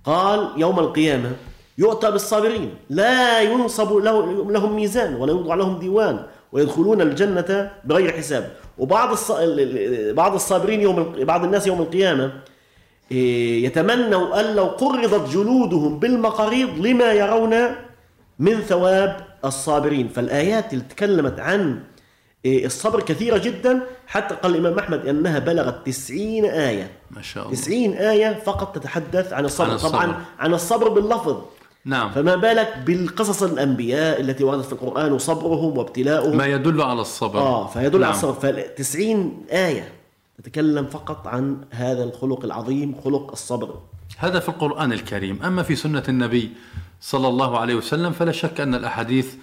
قال 0.05 0.49
يوم 0.57 0.79
القيامة 0.79 1.31
يؤتى 1.77 2.11
بالصابرين 2.11 2.75
لا 2.89 3.41
ينصب 3.41 3.93
له- 3.93 4.51
لهم 4.51 4.75
ميزان 4.75 5.15
ولا 5.15 5.31
يوضع 5.31 5.55
لهم 5.55 5.79
ديوان 5.79 6.19
ويدخلون 6.51 7.01
الجنة 7.01 7.71
بغير 7.85 8.11
حساب. 8.17 8.51
وبعض 8.77 9.11
الص... 9.11 9.31
بعض 10.11 10.33
الصابرين 10.33 10.81
يوم 10.81 11.13
بعض 11.19 11.43
الناس 11.43 11.67
يوم 11.67 11.81
القيامة 11.81 12.31
إيه، 13.11 13.65
يتمنوا 13.65 14.39
أن 14.39 14.55
لو 14.55 14.65
قرضت 14.65 15.29
جلودهم 15.33 15.99
بالمقاريض 15.99 16.69
لما 16.85 17.11
يرون 17.13 17.55
من 18.39 18.61
ثواب 18.61 19.17
الصابرين. 19.45 20.07
فالآيات 20.07 20.73
اللي 20.73 20.83
تكلمت 20.89 21.39
عن 21.39 21.79
الصبر 22.45 23.01
كثيرة 23.01 23.37
جدا 23.37 23.83
حتى 24.07 24.35
قال 24.35 24.55
الإمام 24.55 24.79
أحمد 24.79 25.07
أنها 25.07 25.39
بلغت 25.39 25.87
تسعين 25.87 26.45
آية. 26.45 26.91
ما 27.11 27.21
شاء 27.21 27.43
الله. 27.43 27.55
تسعين 27.55 27.93
آية 27.93 28.33
فقط 28.45 28.75
تتحدث 28.75 29.33
عن 29.33 29.45
الصبر, 29.45 29.69
عن 29.69 29.75
الصبر. 29.75 29.89
طبعا 29.89 30.25
عن 30.39 30.53
الصبر 30.53 30.89
باللفظ. 30.89 31.37
نعم. 31.85 32.11
فما 32.11 32.35
بالك 32.35 32.77
بالقصص 32.85 33.43
الأنبياء 33.43 34.21
التي 34.21 34.43
وردت 34.43 34.65
في 34.65 34.73
القرآن 34.73 35.11
وصبرهم 35.11 35.77
وابتلاؤهم؟ 35.77 36.37
ما 36.37 36.45
يدل 36.45 36.81
على 36.81 37.01
الصبر. 37.01 37.39
آه 37.39 37.67
فيدل 37.67 37.99
نعم. 37.99 38.09
على 38.09 38.15
الصبر. 38.15 38.33
فتسعين 38.33 39.45
آية 39.51 39.91
تتكلم 40.37 40.85
فقط 40.85 41.27
عن 41.27 41.57
هذا 41.71 42.03
الخلق 42.03 42.45
العظيم 42.45 42.95
خلق 43.03 43.31
الصبر. 43.31 43.75
هذا 44.17 44.39
في 44.39 44.49
القرآن 44.49 44.93
الكريم. 44.93 45.43
أما 45.43 45.63
في 45.63 45.75
سنة 45.75 46.03
النبي 46.09 46.49
صلى 47.01 47.27
الله 47.27 47.59
عليه 47.59 47.75
وسلم 47.75 48.11
فلا 48.11 48.31
شك 48.31 48.61
أن 48.61 48.75
الأحاديث 48.75 49.25
إيه، 49.25 49.33
إيه، 49.33 49.37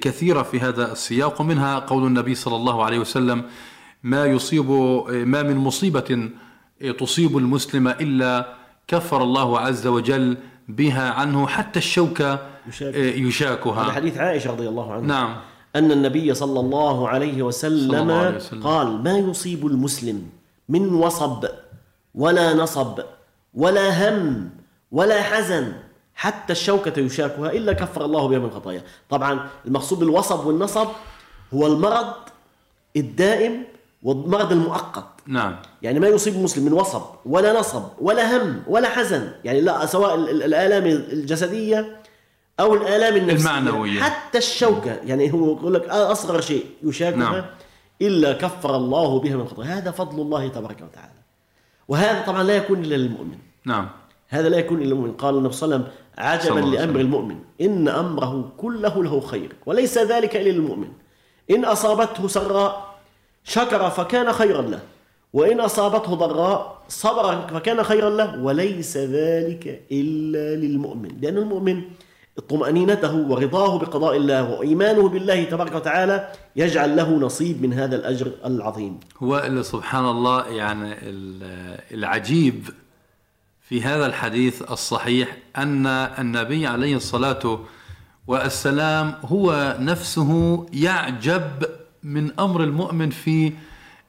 كثيرة 0.00 0.42
في 0.42 0.60
هذا 0.60 0.92
السياق 0.92 1.40
ومنها 1.40 1.78
قول 1.78 2.06
النبي 2.06 2.34
صلى 2.34 2.56
الله 2.56 2.84
عليه 2.84 2.98
وسلم 2.98 3.44
ما 4.02 4.26
يصيب 4.26 4.70
إيه، 4.70 5.24
ما 5.24 5.42
من 5.42 5.56
مصيبة 5.56 6.30
إيه، 6.80 6.92
تصيب 6.92 7.36
المسلم 7.36 7.88
إلا 7.88 8.54
كفر 8.88 9.22
الله 9.22 9.58
عز 9.58 9.86
وجل 9.86 10.36
بها 10.68 11.10
عنه 11.10 11.46
حتى 11.46 11.78
الشوكة 11.78 12.38
يشاك. 12.68 12.94
إيه، 12.94 13.10
هذا 13.10 13.28
يشاكها 13.28 13.92
حديث 13.92 14.18
عائشة 14.18 14.50
رضي 14.50 14.68
الله 14.68 14.92
عنها 14.92 15.06
نعم 15.06 15.36
أن 15.76 15.92
النبي 15.92 16.34
صلى 16.34 16.60
الله 16.60 17.08
عليه 17.08 17.42
وسلم, 17.42 17.90
صلى 17.90 18.02
الله 18.02 18.14
عليه 18.14 18.36
وسلم. 18.36 18.62
قال 18.62 19.02
ما 19.02 19.18
يصيب 19.18 19.66
المسلم 19.66 20.22
من 20.68 20.94
وصب 20.94 21.44
ولا 22.14 22.54
نصب 22.54 23.00
ولا 23.54 24.10
هم 24.10 24.50
ولا 24.90 25.22
حزن 25.22 25.72
حتى 26.14 26.52
الشوكة 26.52 27.00
يشاكها 27.00 27.50
إلا 27.52 27.72
كفر 27.72 28.04
الله 28.04 28.28
بها 28.28 28.38
من 28.38 28.50
خطايا. 28.50 28.82
طبعا 29.10 29.48
المقصود 29.66 29.98
بالوصب 29.98 30.46
والنصب 30.46 30.88
هو 31.54 31.66
المرض 31.66 32.14
الدائم 32.96 33.64
والمرض 34.02 34.52
المؤقت. 34.52 35.04
نعم. 35.26 35.56
يعني 35.82 36.00
ما 36.00 36.08
يصيب 36.08 36.34
المسلم 36.34 36.64
من 36.64 36.72
وصب 36.72 37.02
ولا 37.26 37.60
نصب 37.60 37.82
ولا 38.00 38.36
هم 38.36 38.62
ولا 38.66 38.88
حزن. 38.88 39.32
يعني 39.44 39.60
لا 39.60 39.86
سواء 39.86 40.14
ال- 40.14 40.30
ال- 40.30 40.42
الآلام 40.42 40.86
الجسدية 40.86 41.96
أو 42.60 42.74
الآلام 42.74 43.16
النفسية. 43.16 43.50
المعنوية. 43.50 44.00
حتى 44.02 44.38
الشوكة. 44.38 44.92
يعني 45.04 45.32
هو 45.32 45.52
يقول 45.56 45.74
لك 45.74 45.88
أصغر 45.88 46.40
شيء 46.40 46.66
يشاكها 46.82 47.16
نعم. 47.16 47.44
إلا 48.02 48.32
كفر 48.32 48.76
الله 48.76 49.20
بها 49.20 49.36
من 49.36 49.48
خطايا. 49.48 49.68
هذا 49.78 49.90
فضل 49.90 50.20
الله 50.22 50.48
تبارك 50.48 50.82
وتعالى. 50.90 51.12
وهذا 51.88 52.22
طبعا 52.26 52.42
لا 52.42 52.56
يكون 52.56 52.84
إلا 52.84 52.94
للمؤمن. 52.94 53.38
نعم. 53.64 53.88
هذا 54.28 54.48
لا 54.48 54.58
يكون 54.58 54.78
إلا 54.78 54.88
للمؤمن 54.88 55.12
قال 55.12 55.36
النبي 55.36 55.54
صلى 55.54 55.66
الله 55.66 55.86
عليه 56.18 56.38
وسلم 56.40 56.54
عجبا 56.58 56.80
وسلم. 56.82 56.96
المؤمن. 57.00 57.36
إن 57.60 57.88
أمره 57.88 58.52
كله 58.56 59.04
له 59.04 59.20
خير 59.20 59.52
وليس 59.66 59.98
ذلك 59.98 60.36
إلا 60.36 60.50
للمؤمن. 60.50 60.88
إن 61.50 61.64
أصابته 61.64 62.28
سراء 62.28 62.94
شكر 63.44 63.90
فكان 63.90 64.32
خيرا 64.32 64.62
له. 64.62 64.80
وإن 65.32 65.60
أصابته 65.60 66.14
ضراء 66.14 66.82
صبر 66.88 67.46
فكان 67.48 67.82
خيرا 67.82 68.10
له. 68.10 68.42
وليس 68.42 68.96
ذلك 68.96 69.82
إلا 69.92 70.56
للمؤمن. 70.56 71.08
لأن 71.20 71.36
المؤمن 71.38 71.82
طمأنينته 72.48 73.16
ورضاه 73.16 73.78
بقضاء 73.78 74.16
الله 74.16 74.50
وإيمانه 74.50 75.08
بالله 75.08 75.44
تبارك 75.44 75.74
وتعالى 75.74 76.28
يجعل 76.56 76.96
له 76.96 77.10
نصيب 77.10 77.62
من 77.62 77.72
هذا 77.72 77.96
الأجر 77.96 78.30
العظيم. 78.44 79.00
هو 79.22 79.62
سبحان 79.62 80.04
الله 80.04 80.46
يعني 80.48 80.92
ال- 81.02 81.80
العجيب 81.94 82.68
في 83.68 83.82
هذا 83.82 84.06
الحديث 84.06 84.62
الصحيح 84.70 85.36
أن 85.56 85.86
النبي 85.86 86.66
عليه 86.66 86.96
الصلاة 86.96 87.60
والسلام 88.26 89.14
هو 89.24 89.76
نفسه 89.80 90.66
يعجب 90.72 91.42
من 92.02 92.40
أمر 92.40 92.62
المؤمن 92.64 93.10
في 93.10 93.52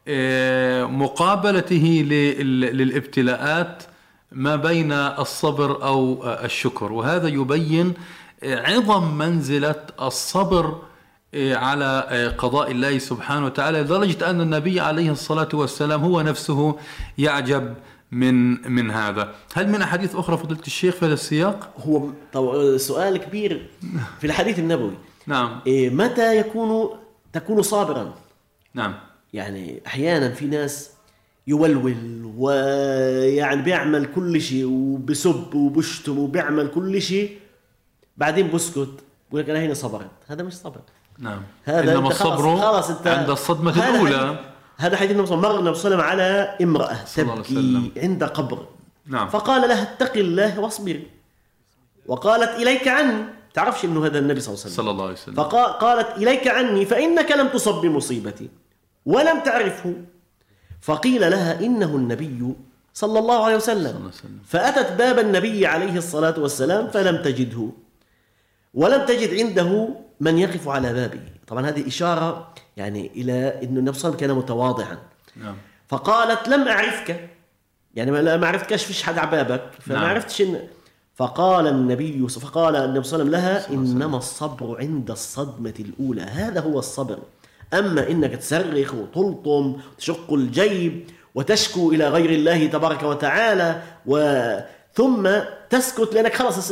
آه، 0.07 0.83
مقابلته 0.85 2.05
لل- 2.09 2.59
للابتلاءات 2.77 3.83
ما 4.31 4.55
بين 4.55 4.91
الصبر 4.91 5.83
أو 5.83 6.23
الشكر. 6.25 6.91
وهذا 6.91 7.27
يبين 7.27 7.93
آه، 8.43 8.61
عظم 8.71 9.17
منزلة 9.17 9.75
الصبر 10.01 10.81
آه، 11.33 11.55
على 11.55 12.33
قضاء 12.37 12.71
الله 12.71 12.97
سبحانه 12.97 13.45
وتعالى 13.45 13.81
لدرجة 13.81 14.29
أن 14.29 14.41
النبي 14.41 14.79
عليه 14.79 15.11
الصلاة 15.11 15.49
والسلام 15.53 16.03
هو 16.03 16.21
نفسه 16.21 16.75
يعجب 17.17 17.73
من 18.15 18.35
من 18.71 18.91
هذا. 18.91 19.35
هل 19.53 19.69
من 19.69 19.81
أحاديث 19.81 20.15
أخرى 20.15 20.37
فضيلة 20.37 20.61
الشيخ 20.67 20.95
في 20.95 21.05
هذا 21.05 21.13
السياق؟ 21.13 21.73
هو 21.87 22.09
طو- 22.33 22.77
سؤال 22.77 23.17
كبير 23.17 23.69
في 24.19 24.27
الحديث 24.27 24.59
النبوي. 24.59 24.93
نعم. 25.27 25.59
إيه، 25.67 25.89
متى 25.89 26.37
يكون 26.39 26.89
تكون 27.33 27.61
صابرا؟ 27.61 28.13
نعم. 28.73 28.93
يعني 29.33 29.81
أحيانا 29.87 30.29
في 30.29 30.45
ناس 30.45 30.89
يولول 31.47 31.95
ويعني 32.37 33.61
بيعمل 33.61 34.05
كل 34.15 34.41
شيء 34.41 34.65
وبسب 34.65 35.55
وبشتم 35.55 36.17
وبيعمل 36.19 36.67
كل 36.67 37.01
شيء 37.01 37.37
بعدين 38.17 38.51
بسكت 38.51 38.89
بقول 39.29 39.41
لك 39.41 39.49
أنا 39.49 39.59
هنا 39.65 39.73
صبرت. 39.73 40.09
هذا 40.27 40.43
مش 40.43 40.53
صبر. 40.53 40.79
نعم. 41.19 41.41
هذا 41.63 41.95
خلاص- 42.01 42.11
الصبر 42.21 42.57
خلاص 42.57 42.89
أنت 42.89 43.07
عند 43.07 43.29
الأولى. 43.77 44.17
حديث- 44.27 44.54
هذا 44.77 44.97
حديث 44.97 45.11
النبي 45.11 45.27
صلى 45.27 45.37
الله 45.37 45.49
عليه 45.49 45.59
وسلم 45.59 45.73
صلى 45.73 46.03
على 46.03 46.57
امرأة 46.61 46.97
صلى 47.05 47.35
تبكي. 47.35 47.91
عند 47.97 48.23
قبر. 48.23 48.65
نعم. 49.07 49.29
فقال 49.29 49.69
لها 49.69 49.83
اتقي 49.83 50.21
الله 50.21 50.59
واصبري 50.59 51.07
وقالت 52.05 52.49
إليك 52.61 52.87
عني. 52.87 53.23
تعرفش 53.53 53.85
إنه 53.85 54.05
هذا 54.05 54.19
النبي 54.19 54.39
صلى 54.39 54.53
الله 54.53 54.63
عليه 54.63 54.73
وسلم؟ 54.73 54.83
صلى 54.83 54.91
الله 54.91 55.03
عليه 55.03 55.13
وسلم. 55.13 55.35
فقالت 55.35 56.17
إليك 56.17 56.47
عني 56.47 56.85
فإنك 56.85 57.31
لم 57.31 57.47
تصب 57.47 57.81
بمصيبتي 57.81 58.49
ولم 59.05 59.39
تعرفه. 59.39 59.93
فقيل 60.81 61.31
لها 61.31 61.59
إنه 61.65 61.95
النبي 61.95 62.53
صلى 62.93 63.19
الله 63.19 63.45
عليه 63.45 63.55
وسلم, 63.55 63.77
الله 63.77 63.99
عليه 63.99 64.07
وسلم. 64.07 64.39
فأتت 64.47 64.91
باب 64.91 65.19
النبي 65.19 65.65
عليه 65.65 65.97
الصلاة 65.97 66.39
والسلام 66.39 66.87
فلم 66.87 67.21
تجده. 67.23 67.69
ولم 68.73 69.05
تجد 69.05 69.39
عنده 69.39 69.89
من 70.19 70.37
يقف 70.37 70.67
على 70.67 70.93
بابه 70.93 71.19
طبعا 71.47 71.69
هذه 71.69 71.87
إشارة 71.87 72.53
يعني 72.77 73.11
إلى 73.15 73.33
أن 73.63 73.77
النبي 73.77 73.77
صلى 73.77 73.79
الله 73.79 73.87
عليه 73.87 73.99
وسلم 73.99 74.15
كان 74.15 74.31
متواضعا. 74.31 74.97
نعم. 75.35 75.55
فقالت 75.87 76.47
لم 76.47 76.67
أعرفك. 76.67 77.29
يعني 77.95 78.11
ما 78.11 78.37
ما 78.37 78.47
عرفتكش 78.47 78.85
فيش 78.85 79.03
حد 79.03 79.17
على 79.17 79.31
بابك. 79.31 79.71
فما 79.79 79.95
نعم. 79.95 80.05
عرفتش 80.05 80.41
إن 80.41 80.59
فقال 81.15 81.67
النبي 81.67 82.27
فقال 82.27 82.75
النبي 82.75 83.03
صلى 83.03 83.21
الله 83.21 83.37
عليه 83.37 83.47
وسلم 83.59 83.71
لها 83.71 83.73
إنما 83.73 84.17
الصبر 84.17 84.77
عند 84.79 85.11
الصدمة 85.11 85.73
الأولى. 85.79 86.21
هذا 86.21 86.59
هو 86.59 86.79
الصبر. 86.79 87.19
أما 87.73 88.09
إنك 88.09 88.35
تصرخ 88.35 88.93
وتلطم 88.93 89.75
وتشق 89.93 90.33
الجيب 90.33 91.09
وتشكو 91.35 91.91
إلى 91.91 92.09
غير 92.09 92.29
الله 92.29 92.67
تبارك 92.67 93.03
وتعالى 93.03 93.81
و 94.05 94.17
ثم 94.93 95.29
تسكت 95.69 96.13
لأنك 96.13 96.33
خلص 96.35 96.71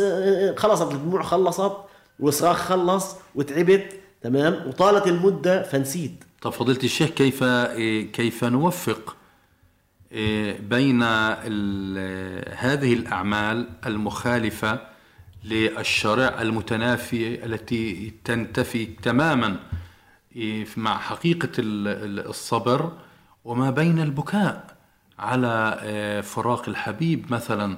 خلصت 0.57 0.91
الدموع 0.91 1.23
خلصت. 1.23 1.71
والصراخ 2.19 2.57
خلص 2.57 3.15
وتعبت 3.35 3.99
تمام؟ 4.21 4.67
وطالت 4.67 5.07
المدة 5.07 5.63
فنسيت. 5.63 6.23
طب 6.41 6.49
فضيلة 6.51 6.79
الشيخ 6.83 7.09
كيف 7.09 7.43
إيه، 7.43 8.11
كيف 8.11 8.43
نوفق 8.43 9.15
إيه، 10.11 10.59
بين 10.59 11.03
هذه 12.53 12.93
الأعمال 12.93 13.69
المخالفة 13.85 14.79
للشرع 15.43 16.41
المتنافية 16.41 17.45
التي 17.45 18.13
تنتفي 18.25 18.85
تماما 18.85 19.59
إيه، 20.35 20.65
مع 20.77 20.97
ال- 21.59 22.27
الصبر 22.29 22.91
وما 23.45 23.71
بين 23.71 23.99
البكاء 23.99 24.75
على 25.19 26.21
فراق 26.25 26.69
الحبيب 26.69 27.31
مثلا 27.33 27.77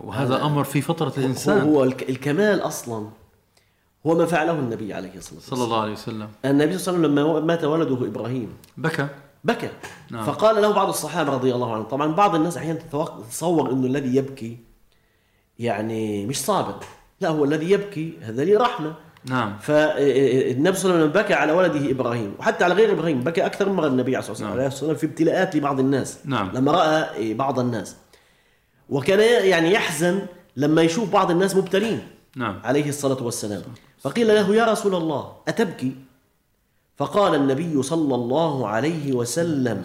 وهذا 0.00 0.42
أمر 0.42 0.64
في 0.64 0.80
فطرة 0.80 1.08
هو, 1.08 1.12
الإنسان. 1.18 1.60
هو 1.60 1.84
الك- 1.84 2.08
الكمال 2.10 2.60
أصلا 2.60 3.06
هو 4.06 4.14
ما 4.14 4.26
فعله 4.26 4.52
النبي 4.52 4.94
عليه 4.94 5.14
الصلاة 5.16 5.34
والسلام. 5.34 5.56
صلى 5.58 5.64
الله 5.64 5.80
عليه 5.82 5.92
وسلم. 5.92 6.28
النبي 6.44 6.78
صلى 6.78 6.96
الله 6.96 7.08
عليه 7.08 7.20
وسلم 7.22 7.34
لما 7.34 7.40
مات 7.46 7.64
ولده 7.64 8.06
إبراهيم. 8.06 8.48
بكى. 8.76 9.06
بكى. 9.44 9.68
نعم. 10.10 10.24
فقال 10.24 10.62
له 10.62 10.72
بعض 10.72 10.88
الصحابة 10.88 11.32
رضي 11.32 11.54
الله 11.54 11.72
عنهم. 11.72 11.84
طبعا 11.84 12.12
بعض 12.12 12.34
الناس 12.34 12.56
أحيانا 12.56 12.78
تتصور 12.78 13.72
إنه 13.72 13.86
الذي 13.86 14.16
يبكي 14.16 14.58
يعني 15.58 16.26
مش 16.26 16.44
صابر. 16.44 16.74
لا 17.20 17.28
هو 17.28 17.44
الذي 17.44 17.70
يبكي 17.70 18.12
هذا 18.22 18.44
لي 18.44 18.56
رحمة. 18.56 18.94
نعم. 19.24 19.58
فالنبي 19.58 20.76
صلى 20.76 20.90
الله 20.90 21.02
عليه 21.02 21.10
وسلم 21.10 21.22
بكى 21.22 21.34
على 21.34 21.52
ولده 21.52 21.90
إبراهيم. 21.90 22.34
وحتى 22.38 22.64
على 22.64 22.74
غير 22.74 22.92
إبراهيم 22.92 23.20
بكى 23.20 23.46
أكثر 23.46 23.68
من 23.68 23.74
مرة 23.74 23.86
النبي 23.86 24.16
عليه 24.16 24.30
الصلاة 24.30 24.48
نعم. 24.50 24.58
والسلام 24.58 24.94
في 24.94 25.06
ابتلاءات 25.06 25.56
لبعض 25.56 25.80
الناس. 25.80 26.18
نعم. 26.24 26.50
لما 26.54 26.72
رأى 26.72 27.34
بعض 27.34 27.58
الناس. 27.58 27.96
وكان 28.90 29.46
يعني 29.48 29.72
يحزن 29.72 30.26
لما 30.56 30.82
يشوف 30.82 31.12
بعض 31.12 31.30
الناس 31.30 31.56
مبتلين. 31.56 32.00
نعم. 32.36 32.60
عليه 32.64 32.88
الصلاة 32.88 33.22
والسلام. 33.22 33.62
فقيل 34.00 34.28
له 34.28 34.54
يا 34.54 34.64
رسول 34.72 34.94
الله 34.94 35.32
أتبكي؟ 35.48 35.92
فقال 36.96 37.34
النبي 37.34 37.82
صلى 37.82 38.14
الله 38.14 38.68
عليه 38.68 39.12
وسلم 39.12 39.82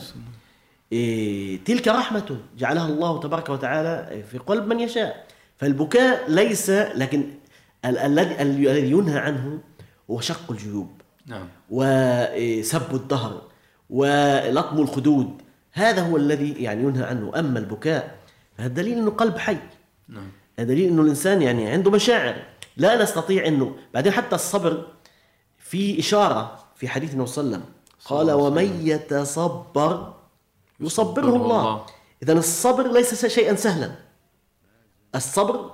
إيه 0.91 1.59
تلك 1.65 1.87
رحمة 1.87 2.37
جعلها 2.57 2.87
الله 2.87 3.19
تبارك 3.19 3.49
وتعالى 3.49 4.23
في 4.31 4.37
قلب 4.37 4.67
من 4.67 4.79
يشاء. 4.79 5.25
فالبكاء 5.57 6.31
ليس 6.31 6.69
لكن 6.69 7.23
ال- 7.85 7.97
الذي 7.97 8.41
الذي 8.41 8.91
ينهى 8.91 9.19
عنه 9.19 9.59
هو 10.11 10.19
شق 10.19 10.51
الجيوب. 10.51 11.01
نعم. 11.27 11.47
وسب 11.69 12.93
الظهر 12.93 13.41
ولطم 13.89 14.81
الخدود. 14.81 15.41
هذا 15.73 16.01
هو 16.01 16.17
الذي 16.17 16.51
يعني 16.51 16.83
ينهى 16.83 17.03
عنه. 17.03 17.31
أما 17.39 17.59
البكاء 17.59 18.22
فهذا 18.57 18.73
دليل 18.73 18.97
إنه 18.97 19.11
قلب 19.11 19.37
حي. 19.37 19.57
نعم. 20.09 20.31
هذا 20.59 20.67
دليل 20.67 20.89
إنه 20.89 21.01
الإنسان 21.01 21.41
يعني 21.41 21.69
عنده 21.69 21.91
مشاعر. 21.91 22.35
لا 22.77 23.03
نستطيع 23.03 23.47
إنه 23.47 23.75
بعدين 23.93 24.11
حتى 24.11 24.35
الصبر 24.35 24.85
في 25.57 25.99
إشارة 25.99 26.59
في 26.75 26.87
حديث 26.87 27.13
النبي 27.13 27.27
صلى 27.27 27.43
الله 27.43 27.55
عليه 27.55 27.65
وسلم. 27.65 27.73
قال 28.05 28.31
ومن 28.31 28.87
يتصبر 28.87 30.13
يصبره 30.79 31.35
الله. 31.35 31.85
اذا 32.23 32.33
الصبر 32.33 32.91
ليس 32.91 33.25
شيئا 33.25 33.55
سهلا. 33.55 33.91
الصبر 35.15 35.71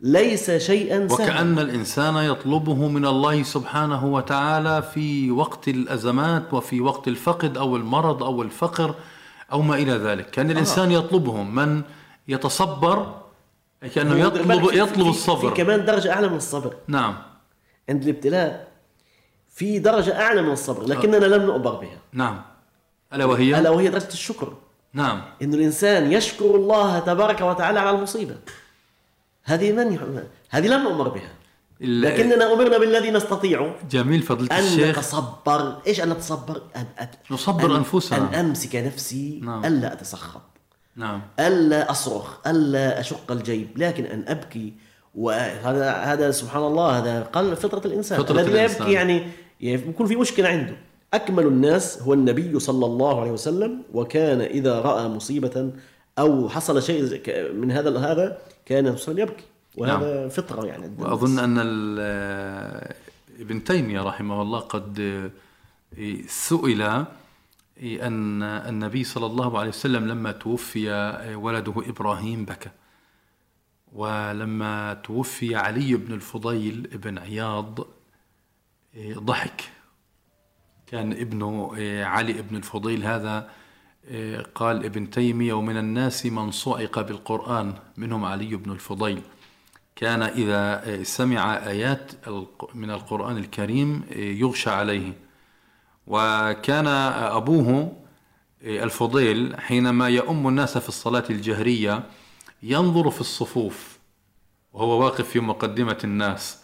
ليس 0.00 0.50
شيئا 0.50 1.08
سهلا. 1.08 1.24
وكأن 1.24 1.58
الإنسان 1.58 2.16
يطلبه 2.16 2.88
من 2.88 3.06
الله 3.06 3.42
سبحانه 3.42 4.06
وتعالى 4.06 4.82
في 4.82 5.30
وقت 5.30 5.68
الأزمات 5.68 6.54
وفي 6.54 6.80
وقت 6.80 7.08
الفقد 7.08 7.56
أو 7.56 7.76
المرض 7.76 8.22
أو 8.22 8.42
الفقر 8.42 8.94
أو 9.52 9.62
ما 9.62 9.74
إلى 9.74 9.92
ذلك. 9.92 10.30
كأن 10.30 10.50
الإنسان 10.50 10.92
يطلبهم. 10.92 11.54
من 11.54 11.82
يتصبر 12.30 13.20
يطلب 13.82 14.68
في- 14.68 14.78
يطلب 14.78 15.02
في- 15.02 15.08
الصبر. 15.10 15.50
في 15.54 15.62
كمان 15.62 15.84
درجة 15.84 16.12
أعلى 16.12 16.28
من 16.28 16.36
الصبر. 16.36 16.74
نعم. 16.88 17.16
عند 17.88 18.02
الابتلاء 18.02 18.68
في 19.48 19.78
درجة 19.78 20.20
أعلى 20.20 20.42
من 20.42 20.52
الصبر 20.52 20.82
لكننا 20.86 21.16
لم 21.26 21.42
نؤبر 21.42 21.74
بها. 21.74 21.98
نعم. 22.12 22.42
ألا 23.12 23.24
وهي؟ 23.24 23.58
ألا 23.58 23.70
وهي 23.70 23.88
درجة 23.88 24.08
الشكر. 24.12 24.52
نعم. 24.92 25.22
انه 25.42 25.56
الإنسان 25.56 26.12
يشكر 26.12 26.54
الله 26.54 26.98
تبارك 26.98 27.40
وتعالى 27.40 27.80
على 27.80 27.90
المصيبة. 27.90 28.36
هذه 29.44 29.72
من 29.72 29.98
هذه 30.50 30.66
لم 30.68 30.82
نؤمر 30.82 31.08
بها. 31.08 31.30
لكننا 31.80 32.52
أمرنا 32.52 32.78
بالذي 32.78 33.10
نستطيع 33.10 33.74
جميل 33.90 34.24
أن 34.30 34.58
الشيخ. 34.58 34.98
نتصبر. 34.98 35.76
إيش 35.86 36.00
أن 36.00 36.08
نتصبر؟ 36.08 36.62
أن 36.76 36.86
أت- 37.00 37.32
نصبر 37.32 37.70
أن 37.70 37.76
أنفسنا. 37.76 38.18
أن 38.18 38.34
أمسك 38.46 38.76
نفسي. 38.76 39.40
نعم. 39.42 39.64
ألا 39.64 39.92
أتسخط. 39.92 40.42
نعم. 41.00 41.20
ألا 41.40 41.90
أصرخ 41.90 42.46
ألا 42.46 43.00
أشق 43.00 43.32
الجيب 43.32 43.68
لكن 43.76 44.04
أن 44.04 44.24
أبكي 44.28 44.72
وهذا 45.14 45.92
هذا 45.92 46.30
سبحان 46.30 46.62
الله 46.62 46.98
هذا 46.98 47.22
قل 47.22 47.56
فطرة 47.56 47.86
الإنسان. 47.86 48.18
فطرة 48.18 48.40
الذي 48.40 48.50
الإنسان. 48.52 48.80
يبكي 48.82 48.92
يعني 48.92 49.26
يكون 49.60 50.06
في 50.06 50.16
مشكلة 50.16 50.48
عنده. 50.48 50.76
أكمل 51.14 51.46
الناس 51.46 52.02
هو 52.02 52.14
النبي 52.14 52.58
صلى 52.58 52.86
الله 52.86 53.20
عليه 53.20 53.30
وسلم 53.30 53.82
وكان 53.94 54.40
إذا 54.40 54.80
رأى 54.80 55.08
مصيبة 55.08 55.70
أو 56.18 56.48
حصل 56.48 56.82
شيء 56.82 57.20
من 57.54 57.72
هذا 57.72 57.98
هذا 57.98 58.38
كان 58.66 58.88
وسلم 58.88 59.18
يبكي. 59.18 59.44
وهذا 59.76 60.28
فطرة 60.28 60.66
يعني. 60.66 60.90
أن 61.38 61.58
ال- 61.58 62.94
ابن 63.40 63.64
تيمية 63.64 64.02
رحمه 64.02 64.42
الله 64.42 64.58
قد 64.58 65.30
سئل 66.26 67.04
أن 67.82 68.42
النبي 68.42 69.04
صلى 69.04 69.26
الله 69.26 69.58
عليه 69.58 69.68
وسلم 69.68 70.08
لما 70.08 70.32
توفي 70.32 70.90
ولده 71.34 71.74
إبراهيم 71.76 72.44
بكى. 72.44 72.70
ولما 73.92 74.94
توفي 74.94 75.56
علي 75.56 75.94
بن 75.96 76.12
الفضيل 76.12 76.80
بن 76.80 77.18
عياض 77.18 77.86
ضحك. 78.98 79.62
كان 80.86 81.12
ابنه 81.12 81.72
علي 82.04 82.32
بن 82.32 82.56
الفضيل 82.56 83.04
هذا 83.04 83.50
قال 84.54 84.84
ابن 84.84 85.10
تيمية 85.10 85.52
ومن 85.52 85.76
الناس 85.76 86.26
من 86.26 86.50
صعق 86.50 87.00
بالقرآن 87.00 87.74
منهم 87.96 88.24
علي 88.24 88.56
بن 88.56 88.70
الفضيل. 88.70 89.22
كان 89.96 90.22
إذا 90.22 91.02
سمع 91.02 91.54
آيات 91.56 92.28
من 92.74 92.90
القرآن 92.90 93.36
الكريم 93.36 94.04
يغشى 94.16 94.70
عليه. 94.70 95.12
وكان 96.10 96.86
أبوه 96.86 97.92
الفضيل 98.62 99.60
حينما 99.60 100.08
يؤم 100.08 100.48
الناس 100.48 100.78
في 100.78 100.88
الصلاة 100.88 101.24
الجهرية 101.30 102.02
ينظر 102.62 103.10
في 103.10 103.20
الصفوف 103.20 103.98
وهو 104.72 105.04
واقف 105.04 105.28
في 105.28 105.40
مقدمة 105.40 105.98
الناس. 106.04 106.58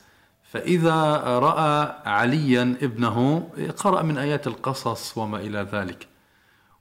فإذا 0.52 1.22
رأى 1.26 1.94
عليا 2.06 2.76
ابنه 2.82 3.48
قرأ 3.76 4.02
من 4.02 4.18
آيات 4.18 4.46
القصص 4.46 5.18
وما 5.18 5.38
إلى 5.38 5.66
ذلك. 5.72 6.06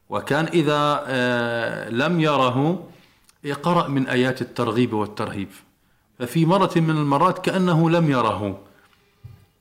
وكان 0.10 0.46
إذا 0.46 1.04
آه، 1.08 1.90
لم 1.90 2.20
يره 2.20 2.88
قرأ 3.64 3.88
من 3.88 4.08
آيات 4.08 4.42
الترغيب 4.42 4.94
والترهيب. 4.94 5.50
ففي 6.20 6.46
مرة 6.46 6.72
من 6.76 6.90
المرات 6.90 7.46
كأنه 7.46 7.90
لم 7.90 8.12
يره. 8.12 8.60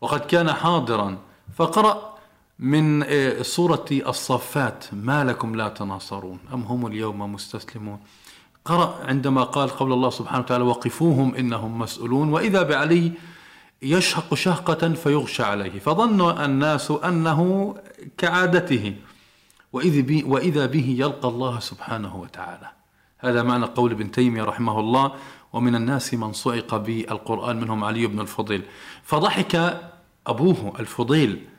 وقد 0.00 0.20
كان 0.20 0.52
حاضرا 0.52 1.18
فقرأ 1.56 2.13
من 2.58 3.02
آه، 3.02 3.42
سورة 3.42 3.84
الصفات. 3.90 4.84
ما 4.92 5.24
لكم 5.24 5.54
لا 5.54 5.68
تناصرون. 5.68 6.38
أم 6.52 6.62
هم 6.62 6.86
اليوم 6.86 7.32
مستسلمون؟ 7.32 7.98
قرأ 8.64 9.04
عندما 9.04 9.42
قال 9.42 9.68
قول 9.68 9.92
الله 9.92 10.10
سبحانه 10.10 10.40
وتعالى 10.44 10.64
وقفوهم 10.64 11.34
إنهم 11.34 11.78
مسؤولون. 11.78 12.28
وإذا 12.28 12.62
بعلي 12.62 13.12
يشهق 13.82 14.34
شهقة 14.34 14.92
فيغشى 14.92 15.42
عليه. 15.42 15.78
فظن 15.78 16.44
الناس 16.44 16.90
أنه 16.90 17.74
كعادته. 18.18 18.94
وإذا 19.72 20.66
به 20.66 20.96
يلقى 20.98 21.28
الله 21.28 21.60
سبحانه 21.60 22.16
وتعالى. 22.16 22.70
هذا 23.18 23.42
معنى 23.42 23.64
قول 23.64 23.90
ابن 23.92 24.10
تيمية 24.10 24.42
رحمه 24.42 24.80
الله. 24.80 25.12
ومن 25.52 25.74
الناس 25.74 26.14
من 26.14 26.32
صعق 26.32 26.76
بالقرآن 26.76 27.60
منهم 27.60 27.84
علي 27.84 28.06
بن 28.06 28.20
الفضيل. 28.20 28.62
فضحك 29.02 29.80
أبوه 30.26 30.72
الفضيل. 30.78 31.53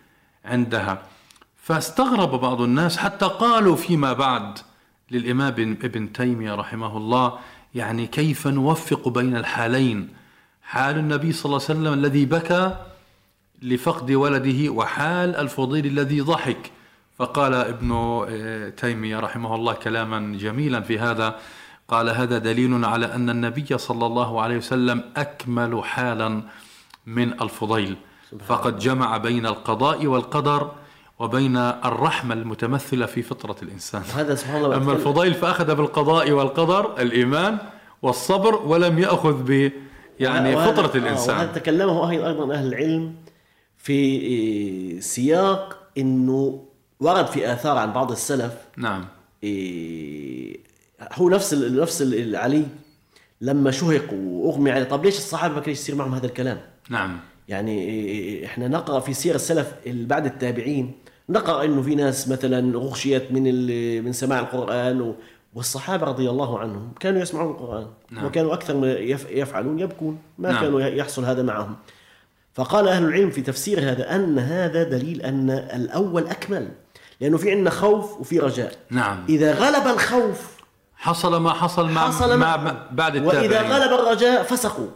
عندها. 0.45 1.01
فاستغرب 1.63 2.41
بعض 2.41 2.61
الناس 2.61 2.97
حتى 2.97 3.25
قالوا 3.25 3.75
فيما 3.75 4.13
بعد 4.13 4.59
للإمام 5.11 5.77
ابن- 5.83 6.13
تيمية 6.13 6.55
رحمه 6.55 6.97
الله 6.97 7.39
يعني 7.75 8.07
كيف 8.07 8.47
نوفق 8.47 9.07
بين 9.09 9.37
الحالين؟ 9.37 10.09
حال 10.63 10.97
النبي 10.97 11.31
صلى 11.31 11.45
الله 11.45 11.61
عليه 11.69 11.79
وسلم 11.79 11.93
الذي 11.93 12.25
بكى 12.25 12.75
لفقد 13.61 14.11
ولده 14.11 14.69
وحال 14.71 15.35
الفضيل 15.35 15.85
الذي 15.85 16.21
ضحك. 16.21 16.71
فقال 17.17 17.53
ابن 17.53 17.91
آه، 18.29 18.69
تيمية 18.69 19.19
رحمه 19.19 19.55
الله 19.55 19.73
كلاما 19.73 20.37
جميلا 20.37 20.81
في 20.81 20.99
هذا. 20.99 21.35
قال 21.87 22.09
هذا 22.09 22.37
دليل 22.37 22.85
على 22.85 23.05
أن 23.15 23.29
النبي 23.29 23.77
صلى 23.77 24.05
الله 24.05 24.41
عليه 24.41 24.57
وسلم 24.57 25.03
أكمل 25.17 25.83
حالا 25.83 26.41
من 27.05 27.41
الفضيل. 27.41 27.95
فقد 28.47 28.79
جمع 28.79 29.17
بين 29.17 29.45
القضاء 29.45 30.05
والقدر 30.07 30.71
وبين 31.19 31.57
الرحمة 31.57 32.33
المتمثلة 32.33 33.05
في 33.05 33.21
فطرة 33.21 33.55
الإنسان. 33.63 34.01
هذا 34.15 34.35
سبحان 34.35 34.65
الله 34.65 34.75
أما 34.77 34.91
الفضيل 34.93 35.33
فأخذ 35.33 35.75
بالقضاء 35.75 36.31
والقدر 36.31 37.01
الإيمان 37.01 37.57
والصبر 38.01 38.55
ولم 38.55 38.99
يأخذ 38.99 39.43
ب 39.43 39.71
يعني 40.19 40.55
وهذا- 40.55 40.71
فطرة 40.71 40.81
آه، 40.83 40.87
وهذا 40.87 40.97
الإنسان 40.97 41.53
تكلمه 41.53 42.09
أيضا 42.11 42.53
أهل 42.53 42.67
العلم 42.67 43.13
في 43.77 45.01
سياق 45.01 45.77
أنه 45.97 46.65
ورد 46.99 47.27
في 47.27 47.53
آثار 47.53 47.77
عن 47.77 47.93
بعض 47.93 48.11
السلف. 48.11 48.53
نعم. 48.77 49.05
إيه، 49.43 50.59
هو 51.13 51.29
نفس 51.29 51.53
ال- 51.53 51.81
نفس 51.81 52.01
ال- 52.01 52.35
علي 52.35 52.63
لما 53.41 53.71
شهق 53.71 54.13
وأغمي 54.13 54.71
عليه 54.71 54.83
طب 54.83 55.05
ليش 55.05 55.17
الصحابة 55.17 55.53
ما 55.55 55.61
كانش 55.61 55.77
يصير 55.77 55.95
معهم 55.95 56.13
هذا 56.13 56.25
الكلام؟ 56.25 56.61
نعم. 56.89 57.19
يعني 57.47 58.45
إحنا 58.45 58.67
نقرأ 58.67 58.99
في 58.99 59.13
سير 59.13 59.35
السلف 59.35 59.73
اللي 59.85 60.05
بعد 60.05 60.25
التابعين 60.25 60.91
نقرأ 61.29 61.63
إنه 61.65 61.81
في 61.81 61.95
ناس 61.95 62.27
مثلا 62.29 62.77
غشيت 62.79 63.31
من 63.31 63.43
من 64.05 64.13
سماع 64.13 64.39
القرآن 64.39 65.13
والصحابة 65.53 66.05
رضي 66.07 66.29
الله 66.29 66.59
عنهم 66.59 66.91
كانوا 66.99 67.21
يسمعون 67.21 67.51
القرآن 67.51 67.87
نعم. 68.11 68.25
وكانوا 68.25 68.53
أكثر 68.53 68.77
ما 68.77 68.91
يف- 68.93 69.31
يفعلون 69.31 69.79
يبكون 69.79 70.17
ما 70.37 70.51
نعم. 70.51 70.61
كانوا 70.61 70.81
يحصل 70.81 71.25
هذا 71.25 71.43
معهم. 71.43 71.75
فقال 72.53 72.87
أهل 72.87 73.03
العلم 73.05 73.29
في 73.29 73.41
تفسير 73.41 73.79
هذا 73.91 74.15
أن 74.15 74.39
هذا 74.39 74.83
دليل 74.83 75.21
أن 75.21 75.49
الأول 75.49 76.27
أكمل 76.27 76.67
لأنه 77.21 77.37
في 77.37 77.51
عندنا 77.51 77.69
خوف 77.69 78.19
وفي 78.21 78.39
رجاء. 78.39 78.71
نعم. 78.89 79.25
إذا 79.29 79.53
غلب 79.53 79.87
الخوف 79.93 80.55
حصل 80.95 81.41
ما 81.41 81.49
حصل 81.53 81.89
مع, 81.89 82.07
حصل 82.07 82.37
مع 82.37 82.57
مع 82.57 82.75
بعد 82.91 83.17
وإذا 83.25 83.41
التابعين. 83.41 83.71
غلب 83.71 83.99
الرجاء 83.99 84.43
فسقوا. 84.43 84.87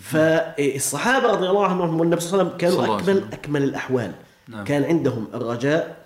فالصحابة 0.00 1.26
رضي 1.26 1.48
الله 1.48 1.66
عنهم 1.66 2.00
والنبي 2.00 2.20
صلى 2.20 2.40
الله 2.40 2.52
عليه 2.52 2.54
وسلم 2.54 2.78
كانوا 2.78 2.96
وسلم. 2.96 3.28
أكمل 3.32 3.62
الأحوال 3.62 4.12
نعم. 4.48 4.64
كان 4.64 4.84
عندهم 4.84 5.28
الرجاء 5.34 5.96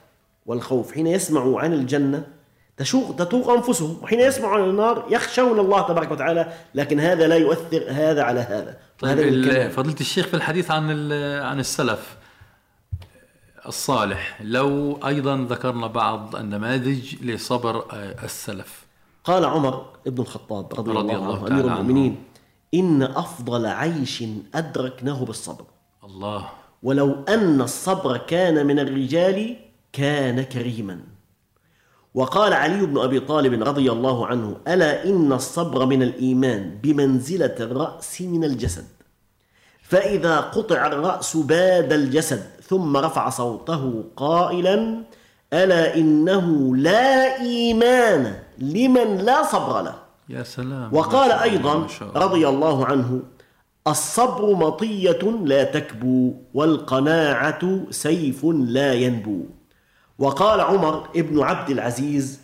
والخوف 0.46 0.92
حين 0.92 1.06
يسمعوا 1.06 1.60
عن 1.60 1.72
الجنة 1.72 2.26
تشوق 2.76 3.16
تتوق 3.16 3.50
أنفسهم 3.50 3.98
وحين 4.02 4.20
يسمعوا 4.20 4.54
عن 4.54 4.70
النار 4.70 5.06
يخشون 5.10 5.58
الله 5.58 5.88
تبارك 5.88 6.10
وتعالى 6.10 6.52
لكن 6.74 7.00
هذا 7.00 7.28
لا 7.28 7.36
يؤثر 7.36 7.84
هذا 7.88 8.22
على 8.22 8.40
هذا 8.40 8.76
طيب. 8.98 9.70
فضيلة 9.70 10.00
الشيخ 10.00 10.26
في 10.26 10.34
الحديث 10.34 10.70
عن 10.70 11.12
عن 11.42 11.60
السلف 11.60 12.16
الصالح 13.66 14.38
لو 14.42 14.98
أيضا 15.06 15.46
ذكرنا 15.50 15.86
بعض 15.86 16.36
النماذج 16.36 17.14
لصبر 17.22 17.84
آه، 17.92 18.24
السلف 18.24 18.84
قال 19.24 19.44
عمر 19.44 19.86
بن 20.06 20.22
الخطاب 20.22 20.74
رضي, 20.74 20.90
رضي 20.90 21.00
الله, 21.00 21.16
الله 21.16 21.44
عنه 21.44 21.54
عنه. 21.54 21.60
المؤمنين 21.60 22.16
إن 22.74 23.02
أفضل 23.02 23.66
عيش 23.66 24.24
أدركناه 24.54 25.24
بالصبر. 25.24 25.64
الله. 26.04 26.48
ولو 26.82 27.24
أن 27.28 27.60
الصبر 27.60 28.16
كان 28.16 28.66
من 28.66 28.78
الرجال 28.78 29.56
كان 29.92 30.42
كريما. 30.42 31.00
وقال 32.14 32.52
علي 32.52 32.86
بن 32.86 32.98
أبي 32.98 33.20
طالب 33.20 33.62
رضي 33.62 33.92
الله 33.92 34.26
عنه 34.26 34.56
ألا 34.68 35.04
إن 35.04 35.32
الصبر 35.32 35.86
من 35.86 36.02
الإيمان 36.02 36.78
بمنزلة 36.82 37.54
الرأس 37.60 38.20
من 38.20 38.44
الجسد. 38.44 38.86
فإذا 39.82 40.40
قطع 40.40 40.86
الرأس 40.86 41.36
باد 41.36 41.92
الجسد 41.92 42.42
ثم 42.62 42.96
رفع 42.96 43.28
صوته 43.28 44.04
قائلا 44.16 45.04
ألا 45.52 45.96
إنه 45.96 46.76
لا 46.76 47.40
إيمان 47.40 48.34
لمن 48.58 49.16
لا 49.16 49.42
صبر 49.42 49.82
له. 49.82 49.94
يا 50.30 50.42
سلام 50.42 50.94
وقال 50.94 51.32
أيضا. 51.32 51.86
رضي 52.16 52.48
الله 52.48 52.86
عنه 52.86 53.22
الصبر 53.86 54.54
مطية 54.54 55.22
لا 55.44 55.64
تكبو 55.64 56.34
والقناعة 56.54 57.80
سيف 57.90 58.44
لا 58.44 58.94
ينبو 58.94 59.40
وقال 60.18 60.60
عمر 60.60 61.08
ابن 61.16 61.40
عبد 61.42 61.70
العزيز 61.70 62.40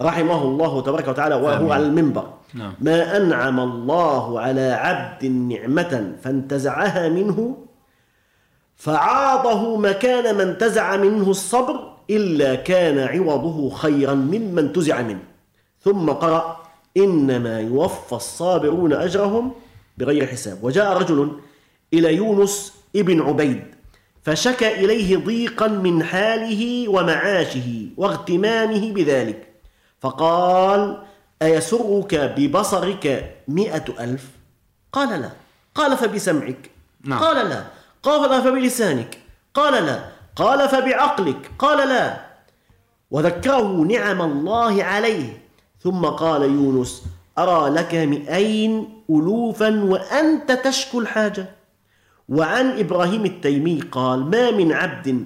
رحمه 0.00 0.42
الله 0.42 0.82
تبارك 0.82 1.08
وتعالى 1.08 1.34
وهو. 1.34 1.72
على 1.72 1.86
المنبر 1.86 2.30
نعم. 2.54 2.74
ما 2.80 3.16
أنعم 3.16 3.60
الله 3.60 4.40
على 4.40 4.72
عبد 4.72 5.24
نعمة 5.24 6.12
فانتزعها 6.22 7.08
منه 7.08 7.56
فعاضه 8.76 9.76
مكان 9.76 10.34
من 10.34 10.40
انتزع 10.40 10.96
منه 10.96 11.30
الصبر 11.30 11.92
إلا 12.10 12.54
كان 12.54 12.98
عوضه 12.98 13.70
خيرا 13.70 14.14
ممن 14.14 14.58
انتزع 14.58 15.02
منه 15.02 15.22
ثم 15.80 16.10
قرأ 16.10 16.69
إنما 16.96 17.60
يوفى 17.60 18.12
الصابرون 18.12 18.92
أجرهم 18.92 19.52
بغير 19.98 20.26
حساب. 20.26 20.64
وجاء 20.64 20.96
رجل 20.96 21.40
إلى 21.94 22.14
يونس 22.14 22.72
ابن 22.96 23.20
عبيد 23.20 23.64
فشكى 24.22 24.84
إليه 24.84 25.16
ضيقا 25.16 25.68
من 25.68 26.04
حاله 26.04 26.88
ومعاشه 26.88 27.88
واغتمامه 27.96 28.92
بذلك. 28.92 29.46
فقال 30.00 31.02
أيسرك 31.42 32.14
ببصرك 32.14 33.34
مئة 33.48 33.84
ألف؟ 34.00 34.24
قال 34.92 35.20
لا. 35.20 35.30
قال 35.74 35.96
فبسمعك. 35.96 36.70
نعم. 37.04 37.18
قال 37.18 37.48
لا. 37.48 37.64
قال 38.02 38.42
فبلسانك. 38.42 39.18
قال 39.54 39.84
لا. 39.86 40.04
قال 40.36 40.68
فبعقلك. 40.68 41.50
قال 41.58 41.88
لا. 41.88 42.20
وذكره 43.10 43.84
نعم 43.84 44.22
الله 44.22 44.84
عليه. 44.84 45.39
ثم 45.82 46.04
قال 46.06 46.42
يونس 46.42 47.02
أرى 47.38 47.70
لك 47.70 47.94
مئين 47.94 49.02
ألوفا 49.10 49.84
وأنت 49.84 50.52
تشكو 50.52 51.00
الحاجة؟ 51.00 51.46
وعن 52.28 52.78
إبراهيم 52.78 53.24
التيمي 53.24 53.80
قال 53.80 54.20
ما 54.30 54.50
من 54.50 54.72
عبد 54.72 55.24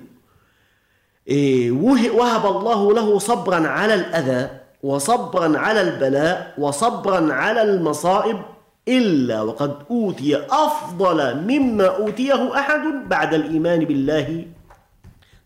إيه، 1.29 1.71
وه- 1.71 2.11
وهب 2.11 2.57
الله 2.57 2.93
له 2.95 3.19
صبرا 3.19 3.69
على 3.69 3.95
الأذى 3.95 4.51
وصبرا 4.83 5.59
على 5.59 5.81
البلاء 5.81 6.55
وصبرا 6.59 7.33
على 7.33 7.63
المصائب 7.63 8.43
إلا 8.89 9.43
وقد 9.43 9.77
أوتي 9.91 10.37
أفضل 10.51 11.37
مما 11.41 11.87
أوتيه 11.87 12.59
أحد 12.59 12.81
بعد 13.09 13.35
الإيمان 13.35 13.85
بالله 13.85 14.47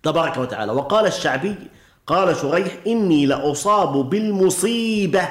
تبارك 0.02 0.36
وتعالى. 0.36 0.72
وقال 0.72 1.06
الشعبي 1.06 1.54
قال 2.08 2.36
شريح 2.36 2.76
إني 2.86 3.26
لأصاب 3.26 3.92
بالمصيبة 4.10 5.28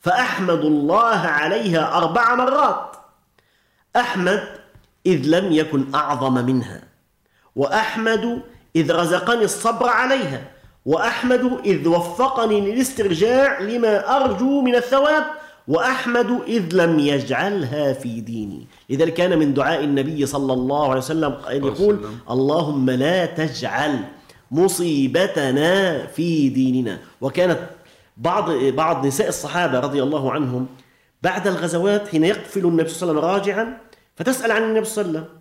فأحمد 0.00 0.64
الله 0.64 1.18
عليها 1.18 1.96
أربع 1.96 2.34
مرات 2.34 2.96
أحمد 3.96 4.42
إذ 5.06 5.26
لم 5.26 5.52
يكن 5.52 5.94
أعظم 5.94 6.34
منها 6.34 6.82
وأحمد 7.56 8.42
إذ 8.76 8.92
رزقني 8.92 9.44
الصبر 9.44 9.88
عليها 9.88 10.42
وأحمد 10.86 11.60
إذ 11.64 11.88
وفقني 11.88 12.60
للاسترجاع 12.60 13.60
لما 13.60 14.16
أرجو 14.16 14.60
من 14.60 14.74
الثواب 14.74 15.24
وأحمد 15.68 16.40
إذ 16.46 16.64
لم 16.72 16.98
يجعلها 16.98 17.92
في 17.92 18.20
ديني 18.20 18.66
لذلك 18.90 19.14
كان 19.14 19.38
من 19.38 19.54
دعاء 19.54 19.84
النبي 19.84 20.26
صلى 20.26 20.52
الله 20.52 20.84
عليه 20.88 21.00
وسلم 21.00 21.32
أن 21.50 21.64
يقول. 21.64 22.00
اللهم 22.30 22.90
لا 22.90 23.26
تجعل 23.26 24.04
مصيبتنا 24.50 26.06
في 26.06 26.48
ديننا. 26.48 26.98
وكانت 27.20 27.58
بعض 28.16 28.50
بعض 28.52 29.06
نساء 29.06 29.28
الصحابة 29.28 29.80
رضي 29.80 30.02
الله 30.02 30.32
عنهم 30.32 30.66
بعد 31.22 31.46
الغزوات 31.46 32.08
حين 32.08 32.24
يقفل 32.24 32.66
النبي 32.66 32.88
صلى 32.88 33.10
الله 33.10 33.28
عليه 33.28 33.32
وسلم 33.32 33.54
راجعا 33.54 33.76
فتسأل 34.16 34.52
عن 34.52 34.62
النبي 34.62 34.84
صلى 34.84 35.04
الله 35.04 35.18
عليه 35.18 35.28
وسلم. 35.28 35.40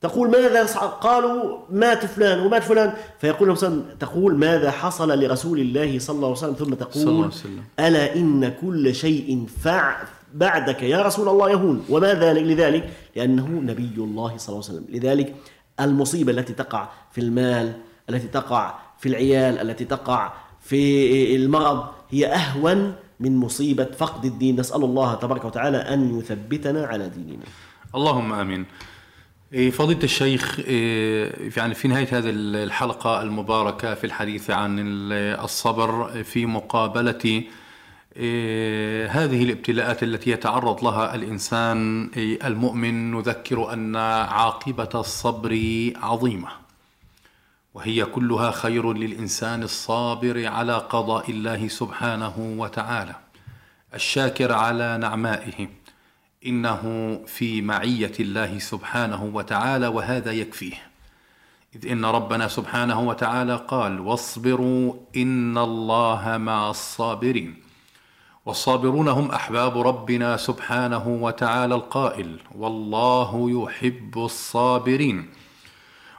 تقول 0.00 0.30
ماذا 0.30 0.64
قالوا 0.86 1.58
مات 1.70 2.06
فلان 2.06 2.40
ومات 2.40 2.62
فلان. 2.62 2.92
فيقول 3.20 3.42
النبي 3.42 3.60
صلى 3.60 3.68
الله 3.68 3.78
عليه 3.78 3.86
وسلم 3.86 3.98
تقول 3.98 4.36
ماذا 4.36 4.70
حصل 4.70 5.22
لرسول 5.22 5.60
الله 5.60 5.98
صلى 5.98 6.16
الله 6.16 6.28
عليه 6.28 6.38
وسلم؟ 6.38 6.54
ثم 6.54 6.64
صلى 6.64 6.72
الله 6.72 6.84
تقول 6.90 7.24
عليه 7.24 7.26
وسلم. 7.26 7.64
ألا 7.80 8.16
إن 8.16 8.52
كل 8.60 8.94
شيء 8.94 9.46
فع 9.62 9.96
بعدك 10.34 10.82
يا 10.82 11.02
رسول 11.02 11.28
الله 11.28 11.50
يهون. 11.50 11.84
وما 11.88 12.14
ذلك؟ 12.14 12.42
لذلك 12.42 12.90
لأنه 13.16 13.48
نبي 13.48 13.94
الله 13.96 14.36
صلى 14.36 14.54
الله 14.54 14.68
عليه 14.68 14.78
وسلم. 14.78 14.86
لذلك 14.88 15.34
المصيبة 15.80 16.32
التي 16.32 16.52
تقع 16.52 16.88
في 17.12 17.20
المال 17.20 17.72
التي 18.10 18.28
تقع 18.28 18.74
في 18.98 19.08
العيال 19.08 19.58
التي 19.58 19.84
تقع 19.84 20.32
في 20.60 21.36
المرض 21.36 21.84
هي 22.10 22.26
أهون 22.26 22.94
من 23.20 23.36
مصيبة 23.36 23.84
فقد 23.84 24.24
الدين. 24.24 24.60
نسأل 24.60 24.84
الله 24.84 25.14
تبارك 25.14 25.44
وتعالى 25.44 25.76
أن 25.76 26.18
يثبتنا 26.18 26.86
على 26.86 27.08
ديننا. 27.08 27.44
اللهم 27.94 28.32
آمين. 28.32 28.66
إيه، 29.52 29.70
فضيلة 29.70 30.02
الشيخ 30.02 30.60
إيه، 30.60 31.50
يعني 31.56 31.74
في 31.74 31.88
نهاية 31.88 32.18
هذه 32.18 32.30
الحلقة 32.30 33.22
المباركة 33.22 33.94
في 33.94 34.04
الحديث 34.04 34.50
عن 34.50 34.78
ال- 34.78 35.40
الصبر 35.44 36.22
في 36.22 36.46
مقابلة 36.46 37.42
إيه، 38.16 39.06
هذه 39.06 39.42
الابتلاءات 39.42 40.02
التي 40.02 40.30
يتعرض 40.30 40.84
لها 40.84 41.14
الإنسان 41.14 42.10
المؤمن 42.44 43.10
نذكر 43.12 43.72
أن 43.72 43.96
عاقبة 43.96 44.88
الصبر 44.94 45.52
عظيمة. 45.96 46.48
وهي 47.78 48.04
كلها 48.04 48.50
خير 48.50 48.92
للإنسان 48.92 49.62
الصابر 49.62 50.46
على 50.46 50.74
قضاء 50.74 51.30
الله 51.30 51.68
سبحانه 51.68 52.34
وتعالى. 52.38 53.14
الشاكر 53.94 54.52
على 54.52 54.98
نعمائه. 54.98 55.68
إنه 56.46 56.82
في 57.26 57.62
معية 57.62 58.12
الله 58.20 58.58
سبحانه 58.58 59.30
وتعالى 59.34 59.86
وهذا 59.86 60.32
يكفيه. 60.32 60.74
إذ 61.76 61.86
إن 61.90 62.04
ربنا 62.04 62.48
سبحانه 62.48 63.00
وتعالى 63.00 63.56
قال 63.56 64.00
واصبروا 64.00 64.94
إن 65.16 65.58
الله 65.58 66.36
مع 66.36 66.70
الصابرين 66.70 67.62
والصابرون 68.46 69.08
هم 69.08 69.30
أحباب 69.30 69.78
ربنا 69.78 70.36
سبحانه 70.36 71.08
وتعالى 71.08 71.74
القائل 71.74 72.40
والله 72.54 73.50
يحب 73.50 74.18
الصابرين 74.18 75.28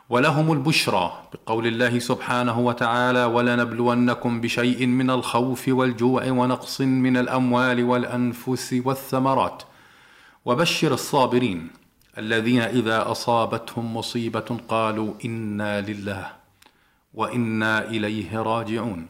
ولهم 0.09 0.51
البشرى 0.51 1.23
بقول 1.33 1.67
الله 1.67 1.99
سبحانه 1.99 2.59
وتعالى 2.59 3.25
ولنبلونكم 3.25 4.41
بشيء 4.41 4.85
من 4.87 5.09
الخوف 5.09 5.67
والجوع 5.67 6.31
ونقص 6.31 6.81
من 6.81 7.17
الأموال 7.17 7.83
والأنفس 7.83 8.75
والثمرات 8.85 9.63
وبشر 10.45 10.93
الصابرين 10.93 11.69
الذين 12.17 12.61
إذا 12.61 13.11
أصابتهم 13.11 13.97
مصيبة 13.97 14.57
قالوا 14.67 15.13
إنا 15.25 15.81
لله 15.81 16.31
وإنا 17.13 17.85
إليه 17.85 18.41
راجعون 18.41 19.07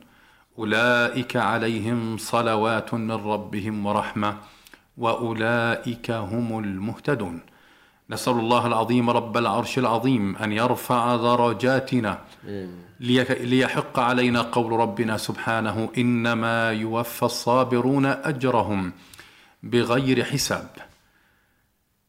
أولئك 0.59 1.35
عليهم 1.35 2.17
صلوات 2.17 2.93
من 2.93 3.11
ربهم 3.11 3.85
ورحمة 3.85 4.37
وأولئك 4.97 6.11
هم 6.11 6.59
المهتدون. 6.59 7.39
نسأل 8.09 8.33
الله 8.33 8.67
العظيم 8.67 9.09
رب 9.09 9.37
العرش 9.37 9.79
العظيم 9.79 10.35
أن 10.35 10.51
يرفع 10.51 11.15
درجاتنا 11.15 12.19
ليحق 12.99 13.99
علينا 13.99 14.41
قول 14.41 14.71
ربنا 14.71 15.17
سبحانه 15.17 15.89
إنما 15.97 16.71
يوفى 16.71 17.23
الصابرون 17.23 18.05
أجرهم 18.05 18.93
بغير 19.63 20.23
حساب. 20.23 20.69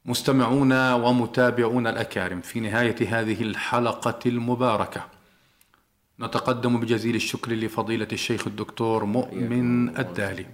مستمعونا 0.04 0.94
ومتابعونا 0.94 1.90
الأكارم 1.90 2.40
في 2.40 2.60
نهاية 2.60 3.20
هذه 3.20 3.42
الحلقة 3.42 4.18
المباركة 4.26 5.04
نتقدم 6.20 6.80
بجزيل 6.80 7.14
الشكر 7.14 7.52
لفضيلة 7.52 8.08
الشيخ 8.12 8.46
الدكتور 8.46 9.04
مؤمن 9.04 9.98
الدالي 9.98 10.46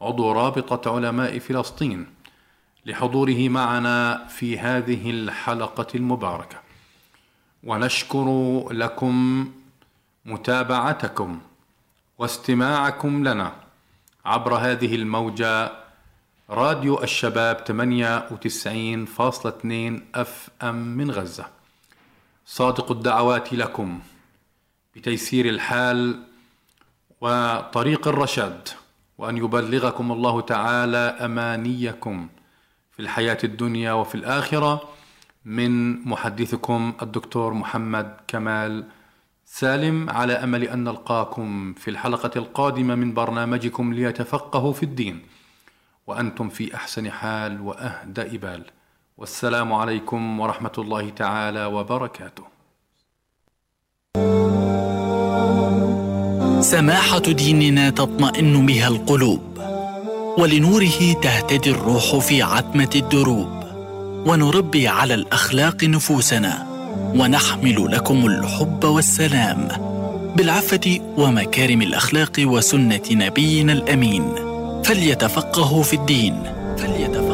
عضو 0.00 0.32
رابطة 0.32 0.94
علماء 0.94 1.38
فلسطين. 1.38 2.06
لحضوره 2.86 3.48
معنا 3.48 4.26
في 4.26 4.58
هذه 4.58 5.10
الحلقة 5.10 5.86
المباركة. 5.94 6.56
ونشكر 7.64 8.28
لكم 8.70 9.48
متابعتكم 10.24 11.40
واستماعكم 12.18 13.28
لنا 13.28 13.52
عبر 14.24 14.54
هذه 14.54 14.94
الموجة 14.94 15.72
راديو 16.50 17.02
الشباب 17.02 17.56
98.2 17.56 20.02
أف 20.14 20.48
أم 20.62 20.74
من 20.74 21.10
غزة. 21.10 21.46
صادق 22.46 22.92
الدعوات 22.92 23.52
لكم 23.52 24.00
بتيسير 24.96 25.48
الحال 25.48 26.20
وطريق 27.20 28.08
الرشاد 28.08 28.68
وأن 29.18 29.36
يبلغكم 29.36 30.12
الله 30.12 30.40
تعالى 30.40 31.16
أمانيكم 31.20 32.28
في 32.96 33.02
الحياة 33.02 33.38
الدنيا 33.44 33.92
وفي 33.92 34.14
الآخرة 34.14 34.82
من 35.44 36.00
محدثكم 36.08 36.92
الدكتور 37.02 37.54
محمد 37.54 38.16
كمال 38.28 38.84
سالم 39.46 40.10
على 40.10 40.32
أمل 40.32 40.62
أن 40.62 40.84
نلقاكم 40.84 41.74
في 41.74 41.90
الحلقة 41.90 42.30
القادمة 42.36 42.94
من 42.94 43.14
برنامجكم 43.14 43.94
ليتفقهوا 43.94 44.72
في 44.72 44.82
الدين. 44.82 45.22
وأنتم 46.06 46.48
في 46.48 46.74
أحسن 46.74 47.10
حال 47.10 47.60
وأهدأ 47.60 48.36
بال 48.36 48.64
والسلام 49.18 49.72
عليكم 49.72 50.40
ورحمة 50.40 50.72
الله 50.78 51.10
تعالى 51.10 51.64
وبركاته. 51.64 52.44
سماحة 56.60 57.18
ديننا 57.18 57.90
تطمئن 57.90 58.66
بها 58.66 58.88
القلوب. 58.88 59.53
ولنوره 60.38 61.12
تهتدي 61.22 61.70
الروح 61.70 62.16
في 62.16 62.42
عتمة 62.42 62.90
الدروب. 62.96 63.64
ونربي 64.26 64.88
على 64.88 65.14
الأخلاق 65.14 65.84
نفوسنا. 65.84 66.66
ونحمل 67.14 67.92
لكم 67.92 68.26
الحب 68.26 68.84
والسلام. 68.84 69.68
بالعفة 70.36 71.00
ومكارم 71.16 71.82
الأخلاق 71.82 72.32
وسنة 72.38 73.02
نبينا 73.10 73.72
الأمين. 73.72 74.24
فليتفقهوا 74.84 75.82
في 75.82 75.96
الدين. 75.96 76.42
فليتفقهوا 76.78 77.33